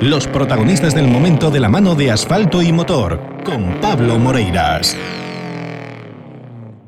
Los 0.00 0.26
protagonistas 0.26 0.94
del 0.94 1.08
momento 1.08 1.50
de 1.50 1.58
la 1.58 1.70
mano 1.70 1.94
de 1.94 2.10
asfalto 2.10 2.60
y 2.60 2.70
motor, 2.70 3.18
con 3.44 3.80
Pablo 3.80 4.18
Moreiras. 4.18 4.94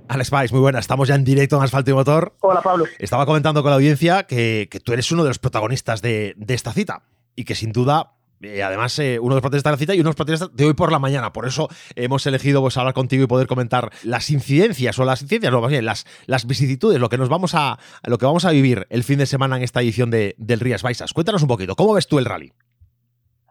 Alex 0.08 0.29
Pais, 0.29 0.53
muy 0.53 0.61
buena. 0.61 0.79
Estamos 0.79 1.08
ya 1.08 1.14
en 1.14 1.24
directo 1.24 1.56
en 1.56 1.62
Asfalto 1.62 1.90
y 1.90 1.94
Motor. 1.94 2.36
Hola, 2.40 2.60
Pablo. 2.60 2.84
Estaba 2.98 3.24
comentando 3.24 3.62
con 3.62 3.71
la 3.71 3.76
audiencia 3.76 4.24
que, 4.24 4.68
tú 4.84 4.92
eres 4.92 5.10
uno 5.10 5.22
de 5.22 5.30
los 5.30 5.38
protagonistas 5.38 6.02
de, 6.02 6.36
esta 6.48 6.74
cita 6.74 7.02
y 7.34 7.44
que 7.44 7.54
sin 7.54 7.72
duda 7.72 8.13
eh, 8.42 8.63
además, 8.63 8.99
eh, 8.99 9.19
uno 9.19 9.35
de 9.35 9.37
los 9.37 9.43
protagonistas 9.43 9.71
de 9.71 9.75
la 9.75 9.79
cita 9.79 9.95
y 9.95 10.01
uno 10.01 10.09
de 10.09 10.11
los 10.11 10.17
protagonistas 10.17 10.54
de 10.54 10.67
hoy 10.67 10.75
por 10.75 10.93
la 10.93 10.99
mañana. 10.99 11.33
Por 11.33 11.47
eso 11.47 11.71
hemos 11.97 12.27
elegido 12.27 12.61
pues, 12.61 12.77
hablar 12.77 12.93
contigo 12.93 13.25
y 13.25 13.27
poder 13.27 13.47
comentar 13.47 13.90
las 14.03 14.29
incidencias 14.29 14.99
o 14.99 15.06
las 15.06 15.22
incidencias, 15.22 15.51
no, 15.51 15.63
más 15.63 15.71
bien, 15.71 15.87
las, 15.87 16.05
las 16.27 16.47
vicisitudes, 16.47 17.01
lo 17.01 17.09
que 17.09 17.16
nos 17.16 17.30
vamos 17.30 17.55
a, 17.55 17.79
lo 18.05 18.19
que 18.19 18.27
vamos 18.27 18.45
a 18.45 18.51
vivir 18.51 18.87
el 18.91 19.02
fin 19.02 19.19
de 19.19 19.25
semana 19.25 19.56
en 19.56 19.62
esta 19.62 19.80
edición 19.80 20.11
de, 20.11 20.34
del 20.37 20.61
Rías 20.61 20.83
Baixas. 20.83 21.15
Cuéntanos 21.15 21.41
un 21.41 21.48
poquito, 21.48 21.75
¿cómo 21.75 21.95
ves 21.95 22.06
tú 22.06 22.19
el 22.19 22.27
rally? 22.27 22.52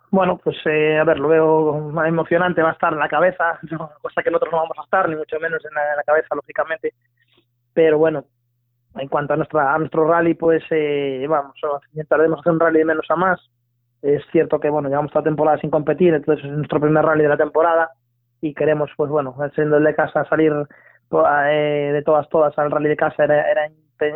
Bueno, 0.09 0.37
pues 0.41 0.55
eh, 0.65 0.97
a 0.97 1.03
ver, 1.03 1.19
lo 1.19 1.27
veo 1.27 2.05
emocionante, 2.05 2.61
va 2.61 2.69
a 2.69 2.73
estar 2.73 2.93
en 2.93 2.99
la 2.99 3.09
cabeza, 3.09 3.59
cosa 4.01 4.23
que 4.23 4.31
nosotros 4.31 4.53
no 4.53 4.59
vamos 4.59 4.77
a 4.79 4.83
estar, 4.83 5.09
ni 5.09 5.15
mucho 5.15 5.39
menos 5.39 5.63
en 5.65 5.73
la, 5.73 6.03
cabeza, 6.05 6.33
lógicamente. 6.33 6.93
Pero 7.73 7.97
bueno, 7.97 8.23
en 8.95 9.09
cuanto 9.09 9.33
a, 9.33 9.37
nuestra, 9.37 9.73
a 9.73 9.77
nuestro 9.77 10.07
rally, 10.07 10.33
pues 10.33 10.63
eh, 10.71 11.25
vamos, 11.27 11.55
intentaremos 11.91 12.39
hacer 12.39 12.53
un 12.53 12.59
rally 12.59 12.79
de 12.79 12.85
menos 12.85 13.05
a 13.09 13.15
más. 13.17 13.39
Es 14.01 14.23
cierto 14.31 14.59
que, 14.59 14.69
bueno, 14.69 14.87
llevamos 14.87 15.11
toda 15.11 15.23
temporada 15.23 15.57
sin 15.59 15.69
competir, 15.69 16.13
entonces 16.13 16.45
es 16.45 16.51
nuestro 16.51 16.79
primer 16.79 17.03
rally 17.03 17.23
de 17.23 17.29
la 17.29 17.37
temporada 17.37 17.89
y 18.39 18.53
queremos, 18.53 18.89
pues 18.95 19.09
bueno, 19.09 19.35
siendo 19.55 19.77
el 19.77 19.83
de 19.83 19.95
casa, 19.95 20.23
salir 20.29 20.53
eh, 21.49 21.91
de 21.93 22.01
todas, 22.03 22.29
todas 22.29 22.57
al 22.57 22.71
rally 22.71 22.89
de 22.89 22.95
casa 22.95 23.25
era, 23.25 23.51
era, 23.51 23.69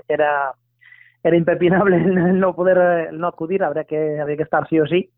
era, 0.08 0.54
era 1.22 1.36
impepinable 1.36 1.96
el 2.30 2.40
no 2.40 2.56
poder 2.56 3.12
no 3.12 3.28
acudir, 3.28 3.62
habría 3.62 3.84
que, 3.84 4.22
habría 4.22 4.38
que 4.38 4.44
estar 4.44 4.66
sí 4.70 4.80
o 4.80 4.86
sí 4.86 5.10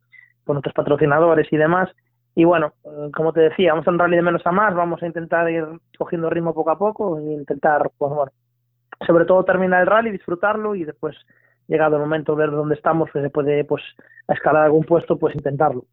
con 0.46 0.58
otros 0.58 0.74
patrocinadores 0.74 1.48
y 1.52 1.58
demás. 1.58 1.90
Y 2.36 2.46
bueno, 2.46 2.74
eh, 2.84 3.12
como 3.16 3.32
te 3.32 3.42
decía, 3.42 3.74
vamos 3.74 3.88
a 3.88 3.92
un 3.92 4.00
rally 4.00 4.16
de 4.16 4.22
menos 4.22 4.42
a 4.46 4.52
más, 4.52 4.74
vamos 4.74 5.02
a 5.04 5.08
intentar 5.08 5.50
ir 5.52 5.66
cogiendo 5.98 6.30
ritmo 6.30 6.54
poco 6.54 6.72
a 6.72 6.78
poco 6.78 7.20
e 7.20 7.34
intentar, 7.34 7.92
pues 7.98 8.12
bueno, 8.12 8.32
sobre 9.06 9.26
todo 9.26 9.44
terminar 9.44 9.82
el 9.82 9.88
rally, 9.88 10.12
disfrutarlo 10.12 10.76
y 10.76 10.84
después, 10.84 11.16
llegado 11.68 11.96
el 11.98 12.02
momento 12.02 12.36
ver 12.36 12.52
dónde 12.52 12.76
estamos, 12.76 13.10
pues 13.12 13.24
se 13.24 13.30
puede 13.30 13.64
pues 13.66 13.84
escalar 14.28 14.64
algún 14.64 14.84
puesto, 14.84 15.18
pues 15.18 15.36
intentarlo 15.36 15.86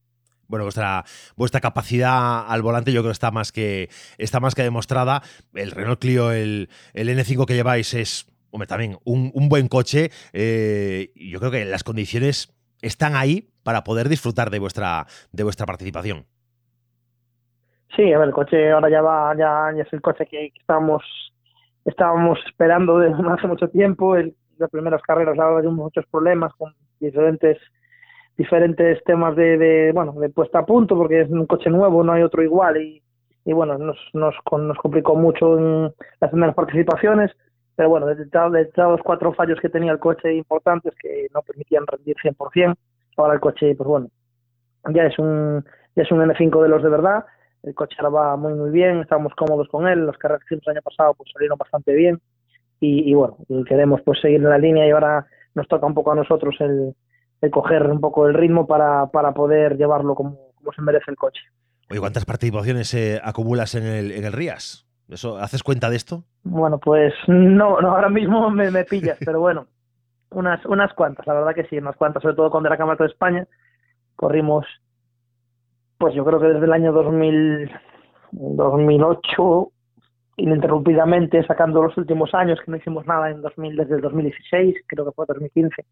bueno, 0.51 0.65
vuestra, 0.65 1.05
vuestra 1.37 1.61
capacidad 1.61 2.45
al 2.49 2.61
volante 2.61 2.93
yo 2.93 3.03
creo 3.03 3.11
que 3.11 3.15
está 3.15 3.31
más 3.31 3.53
que, 3.53 3.89
está 4.19 4.41
más 4.41 4.57
que 4.57 4.63
demostrada. 4.63 5.23
El 5.55 5.71
Renault 5.71 6.01
Clio, 6.01 6.33
el, 6.33 6.69
el 6.93 7.09
N5 7.09 7.47
que 7.47 7.55
lleváis 7.55 7.95
es, 7.95 8.27
hombre, 8.51 8.67
también 8.67 8.99
un, 9.05 9.31
un 9.33 9.49
buen 9.49 9.69
coche. 9.69 10.11
Eh, 10.33 11.13
yo 11.15 11.39
creo 11.39 11.53
que 11.53 11.65
las 11.65 11.85
condiciones 11.85 12.53
están 12.83 13.15
ahí 13.15 13.50
para 13.63 13.85
poder 13.85 14.09
disfrutar 14.09 14.51
de 14.51 14.59
vuestra, 14.59 15.07
de 15.33 15.45
vuestra 15.45 15.67
participación. 15.67 16.27
Sí, 17.97 18.13
a 18.13 18.19
ver, 18.19 18.29
el 18.29 18.35
coche 18.35 18.71
ahora 18.71 18.89
ya 18.89 19.03
va, 19.03 19.35
ya, 19.37 19.71
es 19.81 19.93
el 19.93 20.01
coche 20.01 20.25
que, 20.27 20.53
estábamos, 20.59 21.03
estábamos 21.85 22.39
esperando 22.47 22.99
desde 22.99 23.17
hace 23.31 23.47
mucho 23.47 23.69
tiempo. 23.69 24.17
El, 24.17 24.35
las 24.59 24.71
primeras 24.71 25.03
carreras 25.03 25.39
ahora 25.39 25.67
hay 25.67 25.75
muchos 25.75 26.05
problemas 26.11 26.53
con 26.55 26.75
diferentes 27.01 27.59
diferentes 28.37 29.03
temas 29.05 29.37
de, 29.37 29.59
de, 29.59 29.93
bueno 29.93 30.13
de 30.13 30.31
puesta 30.31 30.61
a 30.61 30.67
punto 30.67 30.97
porque 30.97 31.23
es 31.23 31.31
un 31.31 31.47
coche 31.47 31.69
nuevo 31.69 32.03
no 32.03 32.13
hay 32.13 32.23
otro 32.23 32.43
igual 32.43 32.81
y, 32.81 33.03
bueno 33.53 33.77
nos, 33.77 33.99
nos, 34.15 34.35
nos 34.51 34.79
complicó 34.79 35.15
mucho 35.15 35.59
en 35.59 35.93
las 36.21 36.31
primeras 36.31 36.55
participaciones 36.55 37.31
pero 37.77 37.91
bueno 37.91 38.07
desde 38.07 38.29
los 38.77 39.01
cuatro 39.03 39.35
fallos 39.35 39.59
que 39.61 39.69
tenía 39.69 39.93
el 39.93 39.99
coche 39.99 40.33
importantes 40.33 40.95
que 41.03 41.27
no 41.35 41.43
permitían 41.43 41.87
rendir 41.87 42.17
100% 42.23 42.77
ahora 43.21 43.35
el 43.35 43.41
coche, 43.41 43.75
pues 43.75 43.89
bueno, 43.89 44.09
ya 44.93 45.05
es 45.05 45.19
un, 45.19 45.65
ya 45.97 46.03
es 46.03 46.13
un 46.13 46.21
N5 46.21 46.63
de 46.63 46.69
los 46.69 46.83
de 46.83 46.89
verdad, 46.89 47.25
el 47.63 47.75
coche 47.75 47.97
ahora 47.99 48.11
va 48.11 48.37
muy 48.37 48.55
muy 48.55 48.71
bien, 48.71 49.01
estamos 49.01 49.35
cómodos 49.35 49.69
con 49.69 49.87
él, 49.87 50.07
los 50.07 50.17
carreras 50.19 50.43
que 50.43 50.55
hicimos 50.55 50.67
el 50.67 50.73
año 50.73 50.83
pasado 50.83 51.15
pues 51.15 51.31
salieron 51.33 51.59
bastante 51.59 51.93
bien 51.93 52.21
y, 52.81 53.13
bueno, 53.13 53.37
queremos 53.69 54.01
pues 54.05 54.21
seguir 54.21 54.39
en 54.39 54.49
la 54.49 54.59
línea 54.59 54.87
y 54.87 54.91
ahora 54.91 55.27
nos 55.55 55.69
toca 55.69 55.87
un 55.87 55.95
poco 55.95 56.13
a 56.13 56.15
nosotros 56.15 56.55
el, 56.61 56.95
coger 57.51 57.87
un 57.87 58.01
poco 58.01 58.27
el 58.27 58.35
ritmo 58.35 58.67
para, 58.67 59.07
para 59.07 59.33
poder 59.33 59.77
llevarlo 59.77 60.15
como, 60.15 60.53
como 60.55 60.73
se 60.73 60.81
merece 60.81 61.11
el 61.11 61.17
coche. 61.17 61.43
Oye, 61.91 62.01
¿cuántas 62.01 62.25
participaciones 62.25 62.95
eh, 62.95 63.21
acumulas 63.23 63.75
en 63.75 63.85
el, 63.85 64.13
en 64.13 64.25
el 64.25 64.33
Rías? 64.33 64.87
¿Eso, 65.09 65.37
¿Haces 65.39 65.63
cuenta 65.63 65.91
de 65.91 65.97
esto? 65.97 66.25
Bueno, 66.45 66.79
pues 66.79 67.13
no, 67.27 67.81
no 67.81 67.91
ahora 67.91 68.09
mismo 68.09 68.49
me, 68.49 68.71
me 68.71 68.85
pillas, 68.85 69.19
pero 69.25 69.41
bueno, 69.41 69.67
unas, 70.31 70.65
unas 70.67 70.93
cuantas, 70.95 71.27
la 71.27 71.35
verdad 71.35 71.55
que 71.55 71.65
sí, 71.65 71.79
unas 71.79 71.97
cuantas, 71.97 72.23
sobre 72.23 72.37
todo 72.37 72.51
con 72.51 72.63
la 72.63 72.77
Cámara 72.77 72.97
de 72.99 73.11
España. 73.11 73.47
Corrimos, 74.17 74.67
pues 75.99 76.15
yo 76.15 76.25
creo 76.25 76.41
que 76.41 76.49
desde 76.49 76.67
el 76.67 76.73
año 76.73 76.93
2000, 76.93 77.71
2008, 78.33 79.73
ininterrumpidamente, 80.37 81.45
sacando 81.47 81.83
los 81.83 81.97
últimos 81.97 82.35
años, 82.35 82.59
que 82.65 82.71
no 82.71 82.77
hicimos 82.77 83.07
nada 83.07 83.31
en 83.31 83.43
2000, 83.43 83.77
desde 83.77 83.97
el 83.97 84.01
2016, 84.01 84.77
creo 84.87 85.05
que 85.07 85.13
fue 85.13 85.27
2015 85.27 85.85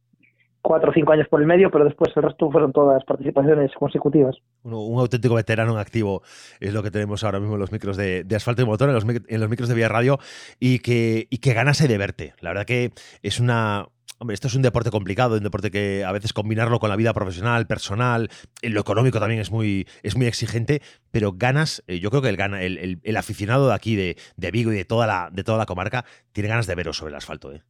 cuatro 0.60 0.90
o 0.90 0.92
cinco 0.92 1.12
años 1.12 1.28
por 1.28 1.40
el 1.40 1.46
medio, 1.46 1.70
pero 1.70 1.84
después 1.84 2.12
el 2.16 2.22
resto 2.22 2.50
fueron 2.50 2.72
todas 2.72 3.02
participaciones 3.04 3.72
consecutivas. 3.72 4.36
Un, 4.62 4.98
auténtico 4.98 5.34
veterano 5.34 5.72
en 5.72 5.78
activo 5.78 6.22
es 6.60 6.74
lo 6.74 6.82
que 6.82 6.90
tenemos 6.90 7.24
ahora 7.24 7.40
mismo 7.40 7.54
en 7.54 7.60
los 7.60 7.72
micros 7.72 7.96
de, 7.96 8.26
asfalto 8.34 8.62
y 8.62 8.64
motor, 8.66 8.88
en 8.88 8.94
los, 8.94 9.04
en 9.04 9.40
los, 9.40 9.48
micros 9.48 9.68
de 9.68 9.74
Vía 9.74 9.88
Radio, 9.88 10.18
y 10.58 10.80
que, 10.80 11.26
y 11.30 11.38
que 11.38 11.54
ganase 11.54 11.88
de 11.88 11.98
verte. 11.98 12.34
La 12.40 12.50
verdad 12.50 12.66
que 12.66 12.92
es 13.22 13.40
una, 13.40 13.86
Hombre, 14.20 14.34
esto 14.34 14.48
es 14.48 14.56
un 14.56 14.62
deporte 14.62 14.90
complicado, 14.90 15.36
un 15.36 15.44
deporte 15.44 15.70
que 15.70 16.04
a 16.04 16.10
veces 16.10 16.32
combinarlo 16.32 16.80
con 16.80 16.90
la 16.90 16.96
vida 16.96 17.14
profesional, 17.14 17.68
personal, 17.68 18.28
en 18.62 18.74
lo 18.74 18.80
económico 18.80 19.20
también 19.20 19.40
es 19.40 19.52
muy, 19.52 19.86
es 20.02 20.16
muy 20.16 20.26
exigente, 20.26 20.80
pero 21.12 21.34
ganas, 21.36 21.84
eh, 21.86 22.00
yo 22.00 22.10
creo 22.10 22.22
que 22.22 22.30
el, 22.30 22.54
el, 22.54 23.00
el, 23.00 23.16
aficionado 23.16 23.68
de 23.68 23.74
aquí, 23.74 23.94
de, 23.94 24.16
de, 24.36 24.50
Vigo 24.50 24.72
y 24.72 24.76
de 24.76 24.84
toda, 24.84 25.06
la, 25.06 25.28
de 25.30 25.44
toda 25.44 25.56
la 25.56 25.66
comarca, 25.66 26.04
tiene 26.32 26.48
ganas 26.48 26.66
de 26.66 26.74
veros 26.74 26.96
sobre 26.96 27.10
el 27.10 27.16
asfalto. 27.16 27.52
¿eh? 27.52 27.62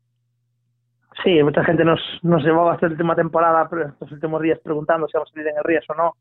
Sí, 1.23 1.43
mucha 1.43 1.63
gente 1.65 1.85
nos, 1.85 2.01
nos 2.23 2.43
llevaba 2.43 2.73
hasta 2.73 2.87
la 2.87 2.93
última 2.93 3.15
temporada, 3.15 3.69
estos 3.87 4.13
últimos 4.13 4.41
días 4.41 4.59
preguntando 4.65 5.07
si 5.07 5.19
vamos 5.19 5.29
a 5.31 5.35
salir 5.35 5.49
en 5.49 5.59
el 5.59 5.65
Rías 5.65 5.85
o 5.91 5.95
no. 5.95 6.15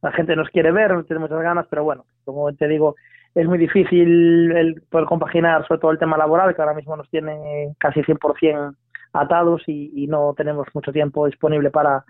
La 0.00 0.12
gente 0.12 0.34
nos 0.34 0.48
quiere 0.48 0.72
ver, 0.72 1.04
tiene 1.04 1.20
muchas 1.20 1.42
ganas, 1.42 1.66
pero 1.68 1.84
bueno, 1.84 2.06
como 2.24 2.50
te 2.54 2.68
digo, 2.68 2.94
es 3.34 3.46
muy 3.46 3.58
difícil 3.58 4.50
el 4.52 4.82
poder 4.88 5.06
compaginar 5.06 5.66
sobre 5.66 5.80
todo 5.80 5.90
el 5.90 5.98
tema 5.98 6.16
laboral, 6.16 6.54
que 6.54 6.62
ahora 6.62 6.74
mismo 6.74 6.96
nos 6.96 7.10
tiene 7.10 7.74
casi 7.78 8.00
100% 8.00 8.74
atados 9.14 9.62
y, 9.66 10.06
no 10.08 10.34
tenemos 10.36 10.66
mucho 10.74 10.92
tiempo 10.92 11.26
disponible 11.26 11.70
para, 11.70 12.04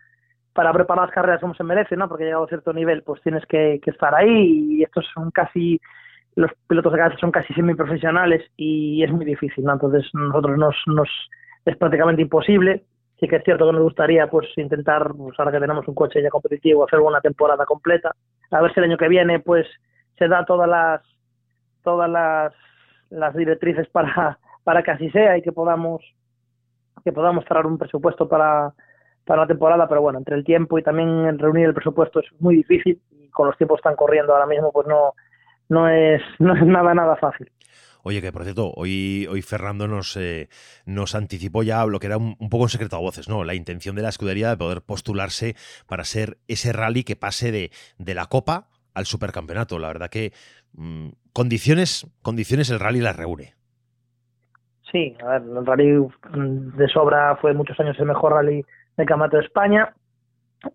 para 0.53 0.72
preparar 0.72 1.06
las 1.06 1.15
carreras 1.15 1.41
como 1.41 1.54
se 1.54 1.62
merece, 1.62 1.97
¿no? 1.97 2.09
Porque 2.09 2.25
llegado 2.25 2.44
a 2.44 2.48
cierto 2.48 2.72
nivel, 2.72 3.03
pues 3.03 3.22
tienes 3.22 3.44
que, 3.47 3.81
estar 3.84 4.15
ahí 4.15 4.78
y 4.78 4.82
estos 4.82 5.06
son 5.15 5.31
casi, 5.31 5.81
los 6.34 6.50
pilotos 6.66 6.92
de 6.92 6.98
carreras 6.98 7.20
son 7.20 7.31
casi 7.31 7.53
semiprofesionales 7.54 8.42
y 8.56 9.04
es 9.04 9.12
muy 9.12 9.25
difícil, 9.25 9.65
¿no? 9.65 9.75
Entonces 9.75 10.10
nosotros 10.15 10.59
nos, 10.59 10.75
nos 10.87 11.09
es 11.65 11.76
prácticamente 11.76 12.22
imposible. 12.22 12.84
Sí 13.21 13.28
que 13.28 13.36
es 13.36 13.44
cierto 13.44 13.66
que 13.66 13.72
nos 13.72 13.82
gustaría 13.82 14.26
pues 14.26 14.48
intentar, 14.56 15.12
pues 15.16 15.38
ahora 15.38 15.53
que 15.53 15.60
tenemos 15.60 15.86
un 15.86 15.94
coche 15.94 16.21
ya 16.21 16.31
competitivo, 16.31 16.84
hacer 16.84 16.98
una 16.98 17.21
temporada 17.21 17.65
completa. 17.65 18.10
A 18.50 18.60
ver 18.60 18.72
si 18.72 18.81
el 18.81 18.86
año 18.86 18.97
que 18.97 19.09
viene 19.09 19.38
pues 19.38 19.66
se 20.19 20.26
da 20.26 20.44
todas 20.44 20.69
las 20.69 21.03
todas 21.82 22.10
las, 22.10 22.53
las 23.10 23.36
directrices 23.36 23.88
para, 23.88 24.38
para 24.65 24.82
que 24.82 24.91
así 24.91 25.10
sea 25.10 25.36
y 25.36 25.42
que 25.42 25.53
podamos 25.53 26.03
que 27.04 27.12
podamos 27.12 27.44
cerrar 27.47 27.66
un 27.66 27.78
presupuesto 27.78 28.28
para, 28.28 28.72
para 29.25 29.42
la 29.42 29.47
temporada, 29.47 29.88
pero 29.88 30.00
bueno, 30.00 30.19
entre 30.19 30.37
el 30.37 30.44
tiempo 30.44 30.78
y 30.78 30.82
también 30.82 31.38
reunir 31.38 31.66
el 31.66 31.75
presupuesto 31.75 32.20
es 32.20 32.26
muy 32.41 32.56
difícil 32.56 33.00
y 33.10 33.28
con 33.28 33.47
los 33.47 33.56
tiempos 33.56 33.78
están 33.78 33.97
corriendo 33.97 34.32
ahora 34.32 34.47
mismo, 34.47 34.72
pues 34.72 34.87
no, 34.87 35.15
no, 35.69 35.88
es, 35.88 36.22
no 36.38 36.54
es 36.54 36.66
nada, 36.66 36.94
nada 36.94 37.16
fácil. 37.16 37.50
Oye, 38.06 38.20
que 38.20 38.32
por 38.32 38.44
cierto, 38.44 38.70
hoy, 38.76 39.26
hoy 39.31 39.41
Fernando 39.41 39.88
nos, 39.88 40.15
eh, 40.19 40.50
nos 40.84 41.15
anticipó 41.15 41.62
ya 41.62 41.87
lo 41.87 42.00
que 42.00 42.09
era 42.09 42.19
un, 42.19 42.37
poco 42.50 42.65
un 42.65 42.69
secreto 42.69 42.97
a 42.97 43.00
voces, 43.00 43.31
¿no? 43.31 43.44
La 43.44 43.54
intención 43.54 43.97
de 43.97 44.03
la 44.03 44.10
escudería 44.10 44.50
de 44.50 44.59
poder 44.59 44.82
postularse 44.82 45.56
para 45.86 46.04
ser 46.04 46.36
ese 46.47 46.74
rally 46.74 47.04
que 47.04 47.16
pase 47.16 47.50
de, 47.50 47.71
de 47.97 48.15
la 48.15 48.27
Copa 48.27 48.68
al 48.92 49.07
Supercampeonato. 49.07 49.78
La 49.78 49.89
verdad 49.89 50.10
que 50.10 50.34
mm, 50.74 51.09
condiciones, 51.33 52.07
condiciones 52.21 52.68
el 52.68 52.78
rally 52.78 53.00
las 53.00 53.16
reúne. 53.16 53.54
Sí, 54.91 55.16
a 55.22 55.39
ver, 55.39 55.42
el 55.42 55.66
rally 55.66 55.92
mm, 55.97 56.77
de 56.77 56.89
sobra 56.89 57.36
fue 57.36 57.54
muchos 57.54 57.78
años 57.81 57.98
el 57.98 58.07
mejor 58.07 58.33
rally 58.33 58.65
de 58.97 59.04
campeonato 59.04 59.39
de 59.39 59.45
España 59.45 59.92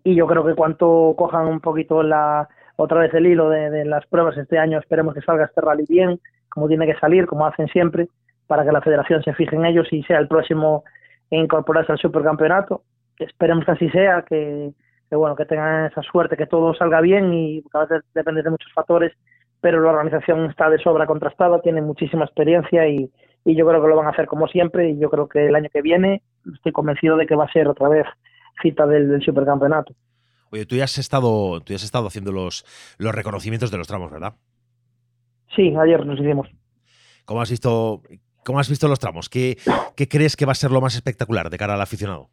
y 0.04 0.14
yo 0.14 0.26
creo 0.26 0.44
que 0.44 0.54
cuanto 0.54 1.14
cojan 1.16 1.46
un 1.46 1.60
poquito 1.60 2.02
la 2.02 2.48
otra 2.76 3.00
vez 3.00 3.12
el 3.14 3.26
hilo 3.26 3.50
de, 3.50 3.84
las 3.84 4.06
pruebas 4.06 4.36
este 4.38 4.58
año, 4.58 4.78
esperemos 4.78 5.14
que 5.14 5.20
salga 5.20 5.44
este 5.44 5.60
rally 5.60 5.84
bien, 5.86 6.18
como 6.48 6.66
tiene 6.66 6.86
que 6.86 6.98
salir, 6.98 7.26
como 7.26 7.46
hacen 7.46 7.68
siempre, 7.68 8.08
para 8.46 8.64
que 8.64 8.72
la 8.72 8.80
federación 8.80 9.22
se 9.22 9.34
fije 9.34 9.54
en 9.54 9.66
ellos 9.66 9.86
y 9.92 10.02
sea 10.04 10.18
el 10.18 10.28
próximo 10.28 10.84
en 11.30 11.44
incorporarse 11.44 11.92
al 11.92 11.98
supercampeonato. 11.98 12.82
Esperemos 13.18 13.66
que 13.66 13.72
así 13.72 13.90
sea, 13.90 14.22
que, 14.22 14.72
bueno, 15.10 15.36
que 15.36 15.44
tengan 15.44 15.86
esa 15.86 16.02
suerte, 16.02 16.38
que 16.38 16.46
todo 16.46 16.72
salga 16.72 17.02
bien 17.02 17.34
y 17.34 17.62
a 17.74 17.80
veces 17.80 18.02
depende 18.14 18.42
de 18.42 18.50
muchos 18.50 18.72
factores, 18.72 19.12
pero 19.60 19.82
la 19.82 19.90
organización 19.90 20.46
está 20.46 20.70
de 20.70 20.78
sobra 20.78 21.06
contrastada, 21.06 21.60
tiene 21.60 21.82
muchísima 21.82 22.24
experiencia 22.24 22.88
y, 22.88 23.10
y 23.44 23.56
yo 23.56 23.66
creo 23.66 23.82
que 23.82 23.88
lo 23.88 23.96
van 23.96 24.06
a 24.06 24.10
hacer 24.10 24.26
como 24.26 24.46
siempre 24.48 24.90
y 24.90 24.98
yo 24.98 25.10
creo 25.10 25.28
que 25.28 25.46
el 25.46 25.54
año 25.54 25.68
que 25.72 25.82
viene 25.82 26.22
estoy 26.54 26.72
convencido 26.72 27.16
de 27.16 27.26
que 27.26 27.36
va 27.36 27.44
a 27.44 27.52
ser 27.52 27.68
otra 27.68 27.88
vez 27.88 28.06
cita 28.62 28.86
del, 28.86 29.22
supercampeonato. 29.22 29.94
Oye, 30.50 30.66
tú 30.66 30.76
ya 30.76 30.84
has 30.84 30.98
estado, 30.98 31.60
tú 31.60 31.72
ya 31.72 31.76
has 31.76 31.84
estado 31.84 32.06
haciendo 32.06 32.32
los, 32.32 32.64
los 32.98 33.14
reconocimientos 33.14 33.70
de 33.70 33.78
los 33.78 33.86
tramos, 33.86 34.10
¿verdad? 34.10 34.34
Sí, 35.54 35.74
ayer 35.76 36.04
nos 36.04 36.18
hicimos. 36.20 36.48
¿Cómo 37.24 37.40
has 37.40 37.50
visto, 37.50 38.02
cómo 38.44 38.58
has 38.58 38.68
visto 38.68 38.88
los 38.88 38.98
tramos? 38.98 39.28
¿Qué, 39.28 39.56
¿Qué 39.96 40.08
crees 40.08 40.36
que 40.36 40.46
va 40.46 40.52
a 40.52 40.56
ser 40.56 40.70
lo 40.70 40.80
más 40.80 40.94
espectacular 40.94 41.50
de 41.50 41.58
cara 41.58 41.74
al 41.74 41.80
aficionado? 41.80 42.28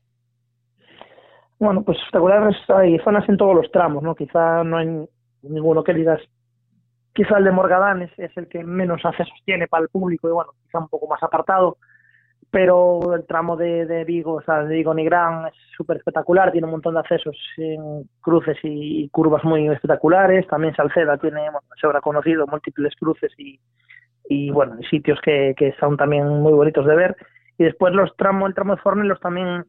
Bueno, 1.60 1.84
pues 1.84 1.98
espectaculares 1.98 2.58
hay 2.70 3.00
zonas 3.00 3.28
en 3.30 3.38
todos 3.38 3.56
los 3.56 3.72
tramos, 3.72 4.04
¿no? 4.04 4.16
Quizá 4.16 4.64
no 4.64 4.78
hay 4.78 4.88
ninguno 5.42 5.84
que 5.84 5.94
digas, 5.94 6.20
quizá 7.18 7.40
el 7.40 7.46
de 7.46 7.52
Morgadanes 7.52 8.12
es 8.18 8.30
el 8.38 8.48
que 8.48 8.64
menos 8.64 9.04
accesos 9.04 9.34
tiene 9.44 9.68
para 9.68 9.82
el 9.82 9.90
público 9.90 10.30
y 10.30 10.32
bueno, 10.32 10.52
quizá 10.64 10.78
un 10.78 10.88
poco 10.88 11.08
más 11.08 11.22
apartado, 11.24 11.78
pero 12.52 13.16
el 13.16 13.26
tramo 13.26 13.58
de, 13.58 14.04
Vigo, 14.06 14.36
o 14.36 14.42
sea, 14.44 14.64
de 14.64 14.76
Vigo 14.76 14.94
Nigrán 14.94 15.48
es 15.48 15.56
súper 15.76 15.98
espectacular, 15.98 16.52
tiene 16.52 16.66
un 16.66 16.74
montón 16.74 16.94
de 16.94 17.00
accesos 17.00 17.36
en 17.58 18.08
cruces 18.22 18.58
y, 18.62 19.10
curvas 19.10 19.44
muy 19.44 19.68
espectaculares, 19.68 20.46
también 20.46 20.76
Salceda 20.76 21.18
tiene, 21.18 21.42
bueno, 21.42 21.68
se 21.82 21.88
habrá 21.88 22.02
conocido, 22.02 22.46
múltiples 22.46 22.96
cruces 22.96 23.32
y, 23.36 23.60
y 24.30 24.52
bueno, 24.52 24.78
sitios 24.88 25.20
que, 25.22 25.56
que 25.58 25.74
son 25.80 25.98
también 25.98 26.28
muy 26.28 26.54
bonitos 26.54 26.86
de 26.86 26.96
ver, 26.96 27.18
y 27.58 27.64
después 27.64 27.96
los 27.96 28.16
tramos, 28.16 28.48
el 28.48 28.54
tramo 28.54 28.76
de 28.76 28.82
Fornelos 28.84 29.20
también 29.20 29.66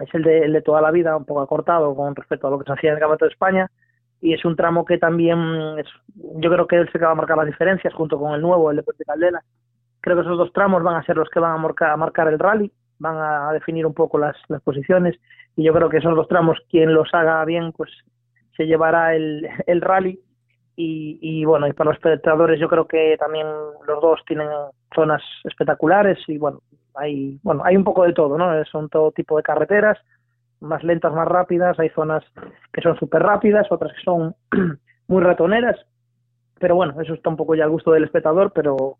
es 0.00 0.14
el 0.14 0.22
de, 0.22 0.38
el 0.38 0.54
de 0.54 0.62
toda 0.62 0.80
la 0.80 0.90
vida, 0.90 1.18
un 1.18 1.26
poco 1.26 1.42
acortado 1.42 1.94
con 1.94 2.16
respecto 2.16 2.46
a 2.46 2.50
lo 2.50 2.58
que 2.58 2.64
se 2.64 2.72
hacía 2.72 2.90
en 2.90 2.94
el 2.94 3.00
Campeonato 3.00 3.26
de 3.26 3.32
España, 3.32 3.70
y 4.22 4.32
es 4.32 4.44
un 4.46 4.56
tramo 4.56 4.86
que 4.86 4.96
también, 4.96 5.38
es, 5.78 5.86
yo 6.14 6.50
creo 6.50 6.66
que 6.66 6.76
él 6.76 6.88
se 6.90 6.98
va 6.98 7.10
a 7.10 7.14
marcar 7.14 7.36
las 7.36 7.46
diferencias 7.46 7.92
junto 7.92 8.18
con 8.18 8.32
el 8.32 8.40
nuevo, 8.40 8.70
el 8.70 8.78
de 8.78 8.82
Puente 8.82 9.04
Caldela. 9.04 9.42
Creo 10.00 10.16
que 10.16 10.22
esos 10.22 10.38
dos 10.38 10.52
tramos 10.52 10.82
van 10.82 10.96
a 10.96 11.02
ser 11.04 11.16
los 11.16 11.28
que 11.28 11.40
van 11.40 11.52
a 11.52 11.58
marcar, 11.58 11.90
a 11.90 11.96
marcar 11.96 12.28
el 12.28 12.38
rally, 12.38 12.72
van 12.98 13.16
a 13.18 13.52
definir 13.52 13.84
un 13.84 13.92
poco 13.92 14.16
las, 14.18 14.36
las 14.48 14.62
posiciones, 14.62 15.16
y 15.56 15.64
yo 15.64 15.74
creo 15.74 15.90
que 15.90 15.98
esos 15.98 16.16
dos 16.16 16.28
tramos, 16.28 16.56
quien 16.70 16.94
los 16.94 17.12
haga 17.12 17.44
bien, 17.44 17.72
pues 17.72 17.90
se 18.56 18.64
llevará 18.64 19.14
el, 19.14 19.46
el 19.66 19.80
rally. 19.80 20.18
Y, 20.74 21.18
y 21.20 21.44
bueno, 21.44 21.66
y 21.66 21.74
para 21.74 21.90
los 21.90 21.98
espectadores 21.98 22.58
yo 22.58 22.66
creo 22.66 22.86
que 22.86 23.16
también 23.18 23.46
los 23.86 24.00
dos 24.00 24.20
tienen 24.26 24.48
zonas 24.94 25.22
espectaculares 25.44 26.18
y 26.28 26.38
bueno, 26.38 26.62
hay, 26.94 27.38
bueno, 27.42 27.62
hay 27.62 27.76
un 27.76 27.84
poco 27.84 28.04
de 28.04 28.14
todo, 28.14 28.38
¿no? 28.38 28.64
Son 28.64 28.88
todo 28.88 29.12
tipo 29.12 29.36
de 29.36 29.42
carreteras, 29.42 29.98
más 30.62 30.82
lentas, 30.82 31.12
más 31.12 31.28
rápidas, 31.28 31.78
hay 31.78 31.90
zonas 31.90 32.24
que 32.72 32.80
son 32.80 32.96
súper 32.96 33.22
rápidas, 33.22 33.66
otras 33.70 33.92
que 33.92 34.02
son 34.02 34.34
muy 35.08 35.22
ratoneras, 35.22 35.76
pero 36.58 36.76
bueno, 36.76 37.00
eso 37.00 37.14
está 37.14 37.28
un 37.28 37.36
poco 37.36 37.54
ya 37.54 37.64
al 37.64 37.70
gusto 37.70 37.90
del 37.90 38.04
espectador, 38.04 38.52
pero 38.54 38.98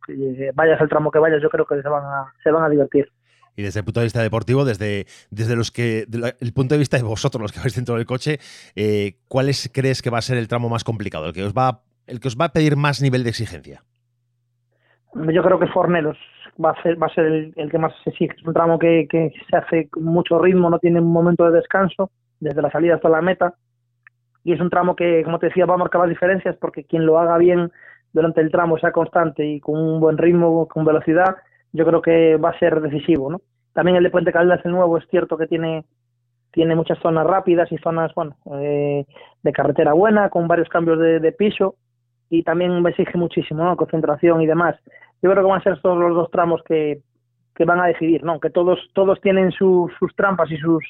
vayas 0.54 0.80
al 0.80 0.88
tramo 0.88 1.10
que 1.10 1.20
vayas, 1.20 1.40
yo 1.40 1.48
creo 1.48 1.64
que 1.64 1.80
se 1.80 1.88
van 1.88 2.04
a, 2.04 2.32
se 2.42 2.50
van 2.50 2.64
a 2.64 2.68
divertir. 2.68 3.08
Y 3.54 3.62
desde 3.62 3.80
el 3.80 3.84
punto 3.84 4.00
de 4.00 4.06
vista 4.06 4.20
deportivo, 4.20 4.64
desde, 4.64 5.06
desde 5.30 5.56
los 5.56 5.70
que, 5.70 6.06
el 6.40 6.52
punto 6.52 6.74
de 6.74 6.78
vista 6.78 6.96
de 6.96 7.04
vosotros, 7.04 7.40
los 7.40 7.52
que 7.52 7.60
vais 7.60 7.74
dentro 7.74 7.94
del 7.96 8.06
coche, 8.06 8.40
eh, 8.74 9.18
¿cuál 9.28 9.48
es, 9.48 9.70
crees 9.72 10.02
que 10.02 10.10
va 10.10 10.18
a 10.18 10.22
ser 10.22 10.38
el 10.38 10.48
tramo 10.48 10.68
más 10.68 10.84
complicado? 10.84 11.26
El 11.26 11.32
que 11.32 11.44
os 11.44 11.52
va, 11.52 11.82
el 12.06 12.18
que 12.18 12.28
os 12.28 12.36
va 12.36 12.46
a 12.46 12.52
pedir 12.52 12.76
más 12.76 13.00
nivel 13.00 13.22
de 13.22 13.30
exigencia. 13.30 13.84
Yo 15.14 15.42
creo 15.42 15.58
que 15.58 15.66
Fornelos 15.66 16.16
va 16.62 16.70
a 16.70 16.82
ser, 16.82 17.00
va 17.00 17.06
a 17.06 17.14
ser 17.14 17.26
el, 17.26 17.70
que 17.70 17.78
más 17.78 17.92
se 18.02 18.10
exige. 18.10 18.34
Es 18.36 18.46
un 18.46 18.54
tramo 18.54 18.78
que, 18.78 19.06
que 19.08 19.32
se 19.48 19.56
hace 19.56 19.88
con 19.88 20.04
mucho 20.04 20.38
ritmo, 20.38 20.70
no 20.70 20.78
tiene 20.78 21.00
un 21.00 21.12
momento 21.12 21.44
de 21.44 21.56
descanso, 21.58 22.10
desde 22.40 22.62
la 22.62 22.70
salida 22.70 22.94
hasta 22.94 23.08
la 23.08 23.20
meta. 23.20 23.54
Y 24.44 24.52
es 24.52 24.60
un 24.60 24.70
tramo 24.70 24.96
que, 24.96 25.22
como 25.24 25.38
te 25.38 25.46
decía, 25.46 25.66
va 25.66 25.74
a 25.74 25.78
marcar 25.78 26.00
las 26.00 26.10
diferencias 26.10 26.56
porque 26.56 26.84
quien 26.84 27.06
lo 27.06 27.18
haga 27.18 27.38
bien 27.38 27.70
durante 28.12 28.40
el 28.40 28.50
tramo, 28.50 28.78
sea 28.78 28.92
constante 28.92 29.46
y 29.46 29.60
con 29.60 29.78
un 29.78 30.00
buen 30.00 30.18
ritmo, 30.18 30.66
con 30.66 30.84
velocidad, 30.84 31.36
yo 31.72 31.86
creo 31.86 32.02
que 32.02 32.36
va 32.36 32.50
a 32.50 32.58
ser 32.58 32.80
decisivo. 32.80 33.30
¿no? 33.30 33.40
También 33.72 33.96
el 33.96 34.04
de 34.04 34.10
Puente 34.10 34.32
Caldas, 34.32 34.64
el 34.64 34.72
nuevo, 34.72 34.98
es 34.98 35.06
cierto 35.08 35.36
que 35.36 35.46
tiene 35.46 35.84
tiene 36.52 36.74
muchas 36.74 36.98
zonas 36.98 37.26
rápidas 37.26 37.72
y 37.72 37.78
zonas 37.78 38.12
bueno 38.14 38.36
eh, 38.56 39.06
de 39.42 39.52
carretera 39.52 39.94
buena 39.94 40.28
con 40.28 40.46
varios 40.48 40.68
cambios 40.68 40.98
de, 40.98 41.18
de 41.18 41.32
piso 41.32 41.76
y 42.32 42.42
también 42.42 42.84
exige 42.86 43.18
muchísimo, 43.18 43.62
¿no? 43.62 43.76
Concentración 43.76 44.40
y 44.40 44.46
demás. 44.46 44.74
Yo 45.20 45.30
creo 45.30 45.44
que 45.44 45.50
van 45.50 45.60
a 45.60 45.64
ser 45.64 45.78
todos 45.82 45.98
los 45.98 46.14
dos 46.14 46.30
tramos 46.30 46.62
que, 46.64 47.02
que 47.54 47.66
van 47.66 47.78
a 47.78 47.86
decidir, 47.88 48.24
¿no? 48.24 48.40
Que 48.40 48.48
todos, 48.48 48.78
todos 48.94 49.20
tienen 49.20 49.52
sus 49.52 49.92
trampas 50.16 50.50
y 50.50 50.56
sus, 50.56 50.82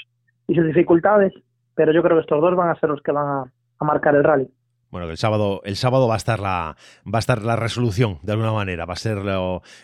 y 0.46 0.54
sus 0.54 0.64
dificultades, 0.64 1.32
pero 1.74 1.92
yo 1.92 2.00
creo 2.00 2.16
que 2.16 2.20
estos 2.20 2.40
dos 2.40 2.54
van 2.54 2.70
a 2.70 2.78
ser 2.78 2.90
los 2.90 3.02
que 3.02 3.10
van 3.10 3.26
a, 3.26 3.44
a 3.80 3.84
marcar 3.84 4.14
el 4.14 4.22
rally. 4.22 4.48
Bueno, 4.92 5.08
el 5.10 5.16
sábado, 5.16 5.62
el 5.64 5.76
sábado 5.76 6.06
va 6.06 6.14
a 6.14 6.18
estar 6.18 6.38
la, 6.38 6.76
va 7.06 7.16
a 7.16 7.20
estar 7.20 7.42
la 7.42 7.56
resolución 7.56 8.20
de 8.22 8.32
alguna 8.32 8.52
manera. 8.52 8.84
Va 8.84 8.92
a 8.92 8.96
ser 8.96 9.18